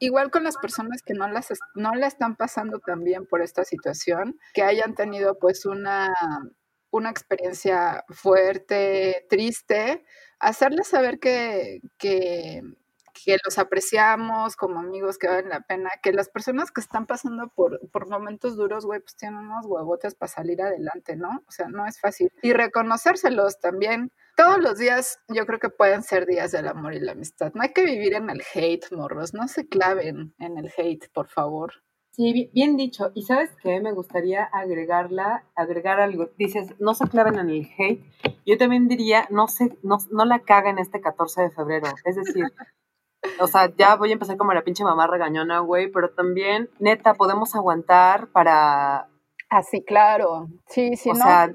[0.00, 3.64] igual con las personas que no las no la están pasando tan bien por esta
[3.64, 6.14] situación, que hayan tenido pues una
[6.90, 10.04] una experiencia fuerte, triste,
[10.38, 12.62] hacerles saber que, que,
[13.24, 17.48] que los apreciamos como amigos, que valen la pena, que las personas que están pasando
[17.54, 21.42] por, por momentos duros, güey, pues tienen unos huevotes para salir adelante, ¿no?
[21.46, 22.30] O sea, no es fácil.
[22.42, 24.10] Y reconocérselos también.
[24.36, 27.52] Todos los días yo creo que pueden ser días del amor y la amistad.
[27.54, 29.34] No hay que vivir en el hate, morros.
[29.34, 31.72] No se claven en el hate, por favor.
[32.12, 33.12] Sí, bi- bien dicho.
[33.14, 36.30] Y sabes qué, me gustaría agregarla, agregar algo.
[36.36, 38.02] Dices, no se claven en el hate.
[38.46, 41.86] Yo también diría, no se, no, no la caguen este 14 de febrero.
[42.04, 42.44] Es decir,
[43.40, 47.14] o sea, ya voy a empezar como la pinche mamá regañona, güey, pero también, neta,
[47.14, 49.08] podemos aguantar para,
[49.48, 50.48] Así, claro.
[50.66, 51.54] Sí, sí, o no sea,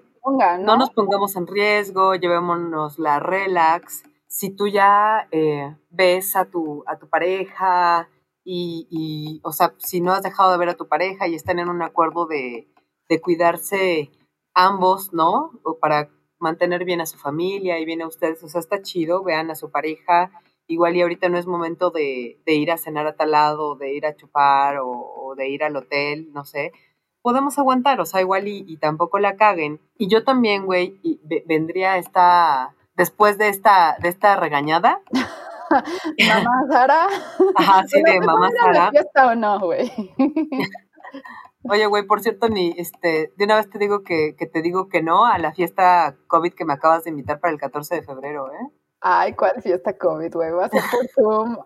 [0.57, 0.77] ¿no?
[0.77, 4.03] nos pongamos en riesgo, llevémonos la relax.
[4.27, 8.09] Si tú ya eh, ves a tu, a tu pareja
[8.43, 11.59] y, y, o sea, si no has dejado de ver a tu pareja y están
[11.59, 12.67] en un acuerdo de,
[13.09, 14.11] de cuidarse
[14.55, 15.51] ambos, ¿no?
[15.63, 16.09] O para
[16.39, 19.55] mantener bien a su familia y bien a ustedes, o sea, está chido, vean a
[19.55, 20.31] su pareja.
[20.67, 23.93] Igual y ahorita no es momento de, de ir a cenar a tal lado, de
[23.93, 26.71] ir a chupar o, o de ir al hotel, no sé
[27.21, 29.79] podemos aguantar, o sea, igual y, y tampoco la caguen.
[29.97, 35.01] Y yo también, güey, y ve- vendría esta, después de esta, de esta regañada,
[36.27, 37.07] Mamá Sara.
[37.55, 38.91] ajá, sí, ¿Pero de te mamá Sara.
[38.91, 39.89] fiesta o no, güey?
[41.69, 44.89] Oye, güey, por cierto, ni, este, de una vez te digo que, que te digo
[44.89, 48.03] que no a la fiesta COVID que me acabas de invitar para el 14 de
[48.03, 48.67] febrero, ¿eh?
[49.05, 50.51] Ay, ¿cuál fiesta COVID, güey?
[50.51, 51.57] Va a ser por Zoom.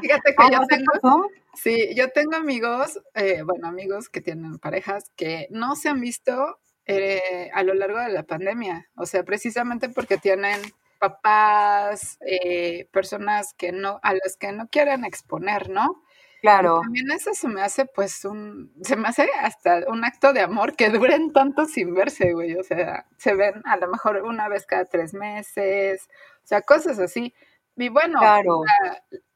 [0.00, 4.22] Fíjate que Ah, yo ¿no se tengo, sí, yo tengo amigos, eh, bueno, amigos que
[4.22, 8.88] tienen parejas que no se han visto eh, a lo largo de la pandemia.
[8.96, 10.58] O sea, precisamente porque tienen
[10.98, 16.02] papás, eh, personas que no, a las que no quieren exponer, ¿no?
[16.44, 20.32] Y Claro, también eso se me hace, pues, un, se me hace hasta un acto
[20.32, 22.56] de amor que duren tanto sin verse, güey.
[22.56, 26.08] O sea, se ven a lo mejor una vez cada tres meses,
[26.44, 27.32] o sea, cosas así.
[27.76, 28.62] Y bueno, claro,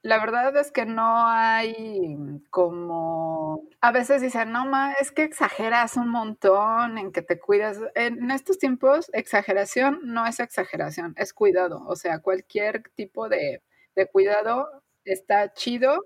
[0.02, 2.16] la verdad es que no hay
[2.50, 3.62] como...
[3.80, 7.78] A veces dicen, no, ma, es que exageras un montón en que te cuidas.
[7.94, 11.82] En estos tiempos, exageración no es exageración, es cuidado.
[11.86, 13.62] O sea, cualquier tipo de,
[13.94, 14.68] de cuidado
[15.04, 16.04] está chido.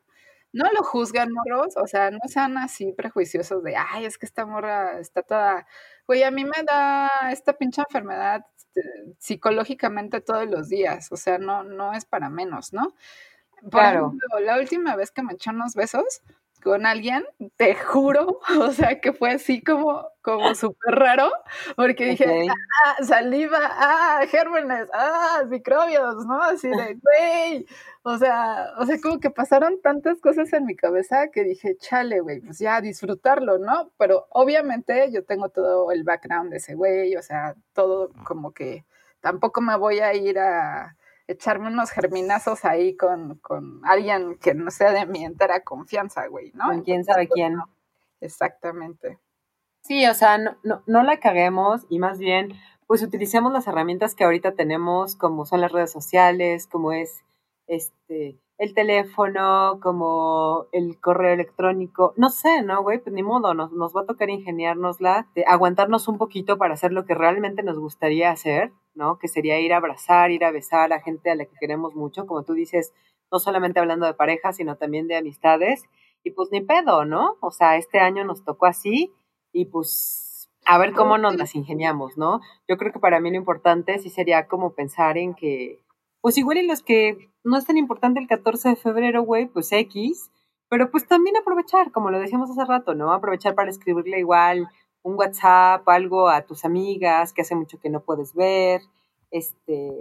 [0.53, 4.47] No lo juzgan, morros, o sea, no sean así prejuiciosos de, ay, es que esta
[4.47, 5.67] morra está toda...
[6.07, 8.83] Güey, a mí me da esta pinche enfermedad este,
[9.19, 12.95] psicológicamente todos los días, o sea, no, no es para menos, ¿no?
[13.63, 14.07] Por Claro.
[14.09, 16.23] ejemplo, la última vez que me eché unos besos
[16.61, 17.25] con alguien,
[17.57, 21.31] te juro, o sea, que fue así como, como súper raro,
[21.77, 22.53] porque dije, ok.
[22.85, 26.43] ah, saliva, ah, gérmenes, ah, microbios, ¿no?
[26.43, 27.67] Así de, güey,
[28.03, 32.21] o sea, o sea, como que pasaron tantas cosas en mi cabeza que dije, chale,
[32.21, 33.91] güey, pues ya disfrutarlo, ¿no?
[33.99, 38.85] Pero obviamente yo tengo todo el background de ese güey, o sea, todo como que
[39.21, 40.97] tampoco me voy a ir a
[41.31, 46.53] echarme unos germinazos ahí con, con alguien que no sea de mi entera confianza, güey,
[46.55, 46.67] ¿no?
[46.67, 47.55] Con quién sabe pues, quién.
[47.55, 47.69] no,
[48.21, 49.19] exactamente.
[49.83, 52.53] Sí, o sea, no, no, no la caguemos y más bien,
[52.87, 57.25] pues utilicemos las herramientas que ahorita tenemos, como son las redes sociales, como es
[57.67, 62.99] este el teléfono, como el correo electrónico, no sé, ¿no, güey?
[62.99, 66.93] Pues ni modo, nos, nos va a tocar ingeniárnosla, de aguantarnos un poquito para hacer
[66.93, 69.19] lo que realmente nos gustaría hacer, ¿no?
[69.19, 72.27] Que sería ir a abrazar, ir a besar a gente a la que queremos mucho,
[72.27, 72.93] como tú dices,
[73.33, 75.85] no solamente hablando de pareja, sino también de amistades.
[76.23, 77.37] Y pues ni pedo, ¿no?
[77.41, 79.13] O sea, este año nos tocó así
[79.53, 82.41] y pues a ver cómo nos las ingeniamos, ¿no?
[82.69, 85.83] Yo creo que para mí lo importante sí sería como pensar en que,
[86.21, 89.73] pues igual y los que no es tan importante el 14 de febrero, güey, pues
[89.73, 90.31] X,
[90.69, 93.13] pero pues también aprovechar, como lo decíamos hace rato, ¿no?
[93.13, 94.69] Aprovechar para escribirle igual
[95.03, 98.83] un WhatsApp, algo a tus amigas que hace mucho que no puedes ver,
[99.31, 99.93] este,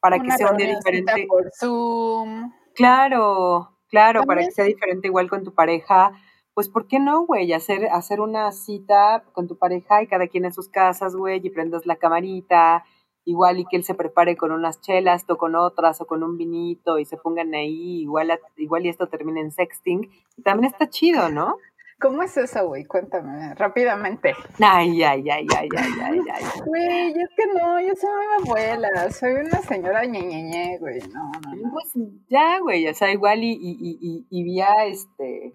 [0.00, 1.26] para que sea un día diferente.
[1.28, 2.52] Por Zoom.
[2.74, 6.12] Claro, claro, para que sea diferente igual con tu pareja.
[6.54, 7.52] Pues, ¿por qué no, güey?
[7.52, 11.50] Hacer, hacer una cita con tu pareja y cada quien en sus casas, güey, y
[11.50, 12.84] prendas la camarita,
[13.24, 16.36] igual y que él se prepare con unas chelas, tú con otras, o con un
[16.36, 20.10] vinito, y se pongan ahí, igual, igual y esto termina en sexting.
[20.36, 21.56] Y también está chido, ¿no?
[22.02, 22.84] ¿Cómo es eso, güey?
[22.84, 24.34] Cuéntame rápidamente.
[24.60, 26.44] Ay, ay, ay, ay, ay, ay, ay.
[26.66, 31.54] Güey, es que no, yo soy una abuela, soy una señora ñeñeñe, güey, no, no,
[31.54, 31.70] no.
[31.70, 31.92] Pues
[32.28, 35.54] ya, güey, o sea, igual y, y, y, y vía este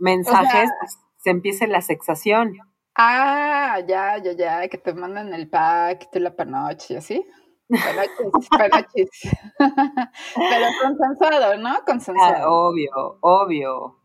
[0.00, 2.56] mensajes pues, se empieza la sexación.
[2.96, 7.26] Ah, ya, ya, ya, que te mandan el pack tú la panoche y así.
[7.68, 9.10] Panoches, panoches.
[9.58, 11.74] Pero consensuado, ¿no?
[11.84, 12.36] Consensuado.
[12.36, 14.03] Ah, obvio, obvio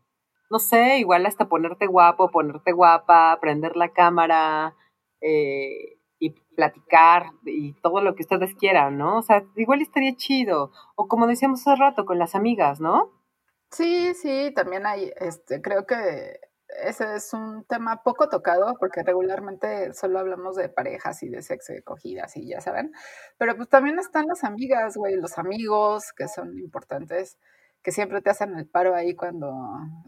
[0.50, 4.76] no sé, igual hasta ponerte guapo, ponerte guapa, prender la cámara
[5.20, 9.18] eh, y platicar y todo lo que ustedes quieran, ¿no?
[9.18, 10.72] O sea, igual estaría chido.
[10.96, 13.12] O como decíamos hace rato, con las amigas, ¿no?
[13.70, 16.40] Sí, sí, también hay, este, creo que
[16.84, 21.74] ese es un tema poco tocado porque regularmente solo hablamos de parejas y de sexo
[21.74, 22.92] y cogidas y ya saben,
[23.38, 27.38] pero pues también están las amigas, güey, los amigos que son importantes
[27.82, 29.52] que siempre te hacen el paro ahí cuando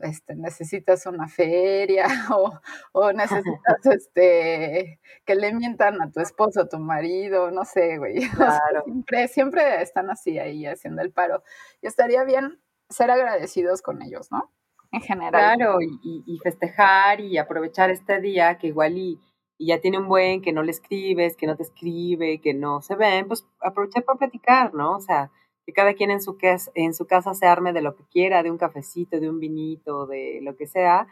[0.02, 2.06] este, necesitas una feria
[2.36, 2.52] o,
[2.92, 8.20] o necesitas este, que le mientan a tu esposo, a tu marido, no sé, güey.
[8.36, 8.82] Claro.
[8.84, 11.42] siempre, siempre están así ahí haciendo el paro.
[11.80, 14.52] Y estaría bien ser agradecidos con ellos, ¿no?
[14.90, 15.56] En general.
[15.56, 19.18] Claro, y, y festejar y aprovechar este día que igual y,
[19.56, 22.82] y ya tiene un buen que no le escribes, que no te escribe, que no
[22.82, 24.96] se ven, pues aprovechar para platicar, ¿no?
[24.96, 25.30] O sea,
[25.66, 26.36] que cada quien en su,
[26.74, 30.06] en su casa se arme de lo que quiera, de un cafecito, de un vinito,
[30.06, 31.06] de lo que sea,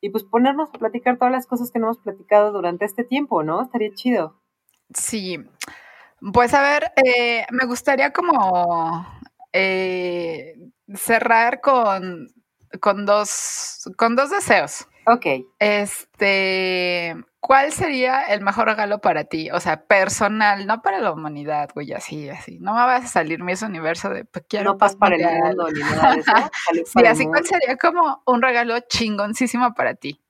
[0.00, 3.42] y pues ponernos a platicar todas las cosas que no hemos platicado durante este tiempo,
[3.42, 3.62] ¿no?
[3.62, 4.40] Estaría chido.
[4.94, 5.38] Sí,
[6.32, 9.06] pues a ver, eh, me gustaría como
[9.52, 10.54] eh,
[10.94, 12.28] cerrar con,
[12.80, 14.88] con, dos, con dos deseos.
[15.06, 15.26] Ok.
[15.58, 19.50] Este, ¿cuál sería el mejor regalo para ti?
[19.50, 22.58] O sea, personal, no para la humanidad, güey, así, así.
[22.60, 25.42] No me vas a salir mi ese universo de pues, quiero no paz para el
[25.42, 26.32] mundo ni nada de eso.
[26.86, 30.22] sí, así cuál sería como un regalo chingoncísimo para ti.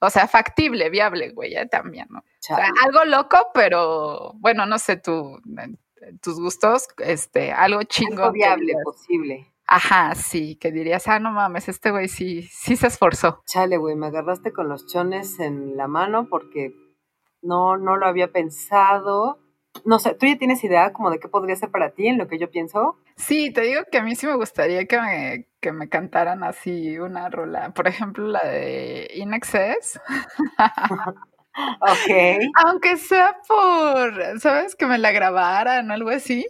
[0.00, 2.18] O sea, factible, viable, güey, ya también, ¿no?
[2.18, 5.40] O sea, algo loco, pero bueno, no sé, tú,
[6.20, 8.18] tus gustos, este, algo chingón.
[8.18, 9.52] Algo viable, posible.
[9.68, 13.42] Ajá, sí, que dirías, ah, no mames, este güey sí, sí se esforzó.
[13.46, 16.72] Chale, güey, me agarraste con los chones en la mano porque
[17.42, 19.40] no, no lo había pensado.
[19.84, 22.28] No sé, ¿tú ya tienes idea como de qué podría ser para ti en lo
[22.28, 22.96] que yo pienso?
[23.16, 26.98] Sí, te digo que a mí sí me gustaría que me, que me cantaran así
[26.98, 27.74] una rola.
[27.74, 30.00] Por ejemplo, la de In Excess.
[31.80, 32.10] ok.
[32.64, 34.76] Aunque sea por, ¿sabes?
[34.76, 36.46] Que me la grabaran o algo así.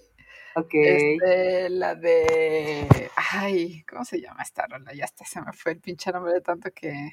[0.57, 0.71] Ok.
[0.73, 3.11] Este, la de.
[3.33, 4.93] Ay, ¿cómo se llama esta rola?
[4.95, 7.11] Ya hasta se me fue el pinche nombre de tanto que.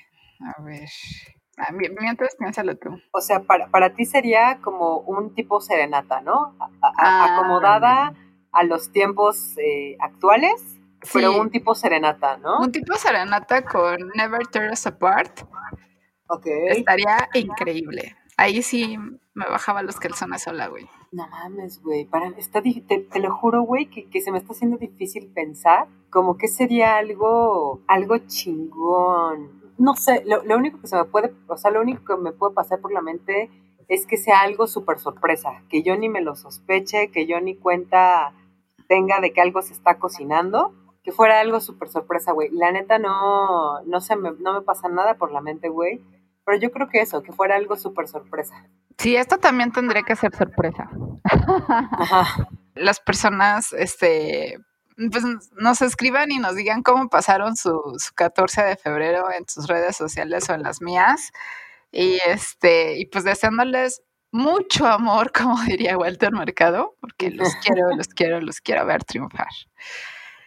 [0.57, 0.87] A ver.
[1.57, 2.99] Ah, mientras piénsalo tú.
[3.11, 6.55] O sea, para, para ti sería como un tipo serenata, ¿no?
[6.59, 7.35] A, a, Ah.
[7.35, 8.15] acomodada
[8.51, 10.79] a los tiempos eh, actuales,
[11.13, 11.39] pero Sí.
[11.39, 12.59] un tipo serenata, ¿no?
[12.59, 15.41] Un tipo serenata con Never Tear Us Apart
[16.27, 16.45] Ok.
[16.69, 18.15] estaría increíble.
[18.38, 18.97] Ahí sí
[19.34, 20.88] me bajaba los calzones sola, güey.
[21.11, 22.05] No mames, güey.
[22.05, 25.88] Para, está, te, te lo juro, güey, que, que se me está haciendo difícil pensar
[26.13, 29.73] como que sería algo, algo chingón.
[29.79, 32.31] No sé, lo, lo único que se me puede, o sea, lo único que me
[32.31, 33.49] puede pasar por la mente
[33.88, 37.55] es que sea algo súper sorpresa, que yo ni me lo sospeche, que yo ni
[37.55, 38.34] cuenta
[38.88, 40.73] tenga de que algo se está cocinando,
[41.03, 42.49] que fuera algo súper sorpresa, güey.
[42.51, 45.99] La neta no, no, se me, no me pasa nada por la mente, güey.
[46.45, 48.67] Pero yo creo que eso, que fuera algo súper sorpresa.
[48.97, 50.89] Sí, esto también tendría que ser sorpresa.
[51.23, 52.47] Ajá.
[52.75, 54.57] Las personas, este,
[54.95, 55.23] pues
[55.53, 59.95] nos escriban y nos digan cómo pasaron su, su 14 de febrero en sus redes
[59.95, 61.31] sociales o en las mías.
[61.91, 68.07] Y este, y pues deseándoles mucho amor, como diría Walter Mercado, porque los quiero, los
[68.07, 69.47] quiero, los quiero ver triunfar.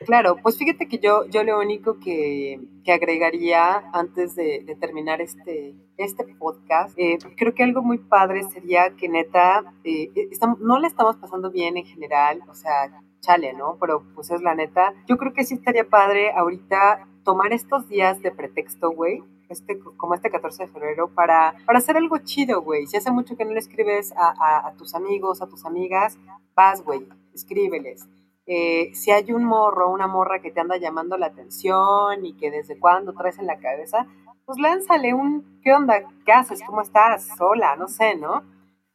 [0.05, 5.75] Claro, pues fíjate que yo, yo lo único que, que agregaría antes de, terminar este,
[5.97, 10.87] este podcast, eh, creo que algo muy padre sería que neta, eh, estamos, no le
[10.87, 13.79] estamos pasando bien en general, o sea, chale, ¿no?
[13.81, 14.95] Pero pues es la neta.
[15.07, 20.15] Yo creo que sí estaría padre ahorita tomar estos días de pretexto, güey, este, como
[20.15, 22.87] este 14 de febrero, para, para hacer algo chido, güey.
[22.87, 26.19] Si hace mucho que no le escribes a, a, a tus amigos, a tus amigas,
[26.55, 28.07] vas, güey, escríbeles.
[28.47, 32.51] Eh, si hay un morro, una morra que te anda llamando la atención y que
[32.51, 34.07] desde cuándo traes en la cabeza,
[34.45, 36.05] pues lánzale un, ¿qué onda?
[36.25, 36.61] ¿Qué haces?
[36.65, 37.27] ¿Cómo estás?
[37.37, 38.45] Sola, no sé, ¿no?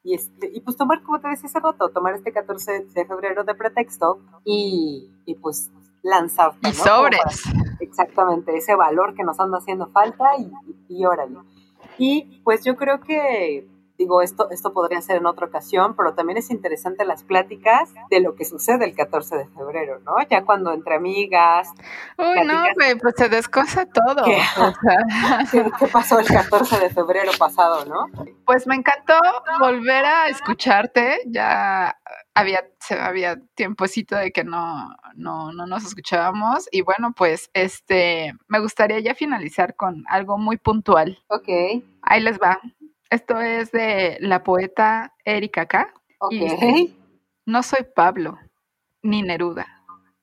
[0.04, 3.44] Y, este, y pues tomar, como te decía hace rato, tomar este 14 de febrero
[3.44, 5.70] de pretexto y, y pues
[6.02, 6.70] lanzarte.
[6.70, 6.74] Y ¿no?
[6.74, 7.20] sobres.
[7.44, 10.50] Para, exactamente, ese valor que nos anda haciendo falta y,
[10.90, 11.40] y, y órale.
[11.98, 13.68] Y pues yo creo que
[14.02, 18.20] digo, esto, esto podría ser en otra ocasión, pero también es interesante las pláticas de
[18.20, 20.16] lo que sucede el 14 de febrero, ¿no?
[20.30, 21.70] Ya cuando entre amigas.
[22.18, 24.24] Uy, no, güey, pues se descosa todo.
[25.52, 28.08] ¿Qué pasó el 14 de febrero pasado, no?
[28.46, 29.20] Pues me encantó
[29.60, 31.20] volver a escucharte.
[31.28, 31.96] Ya
[32.34, 32.66] había,
[33.00, 36.68] había tiempocito de que no, no, no nos escuchábamos.
[36.72, 41.20] Y bueno, pues este me gustaría ya finalizar con algo muy puntual.
[41.28, 41.84] Ok.
[42.02, 42.60] Ahí les va.
[43.12, 45.94] Esto es de la poeta Erika K.
[46.30, 46.96] Dice,
[47.46, 48.40] no soy Pablo,
[49.02, 49.68] ni Neruda,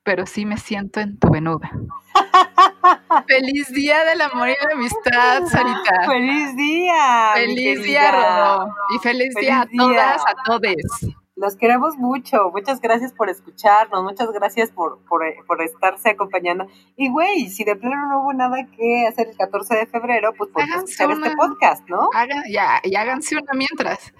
[0.01, 1.69] pero sí me siento en tu venuda.
[3.27, 6.07] Feliz día del amor y la amistad, Sarita.
[6.07, 7.31] Feliz día.
[7.35, 8.75] Feliz día, Rodó.
[8.95, 9.79] Y feliz, feliz día a día.
[9.79, 11.15] todas, a todes.
[11.39, 12.51] Los queremos mucho.
[12.51, 14.03] Muchas gracias por escucharnos.
[14.03, 16.67] Muchas gracias por, por, por estarse acompañando.
[16.97, 20.49] Y, güey, si de plano no hubo nada que hacer el 14 de febrero, pues
[20.51, 22.09] podemos escuchar una, este podcast, ¿no?
[22.13, 24.13] Hagan, ya, y háganse una mientras.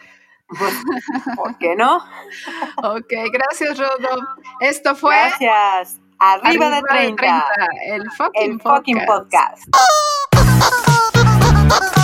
[0.48, 0.74] Pues,
[1.36, 1.98] ¿Por qué no?
[2.78, 4.26] ok, gracias, Rodo.
[4.62, 5.14] Esto fue.
[5.14, 6.00] Gracias.
[6.20, 7.46] Arriba, Arriba de, 30, de 30.
[7.96, 9.66] El fucking el fucking podcast.
[10.32, 11.96] podcast.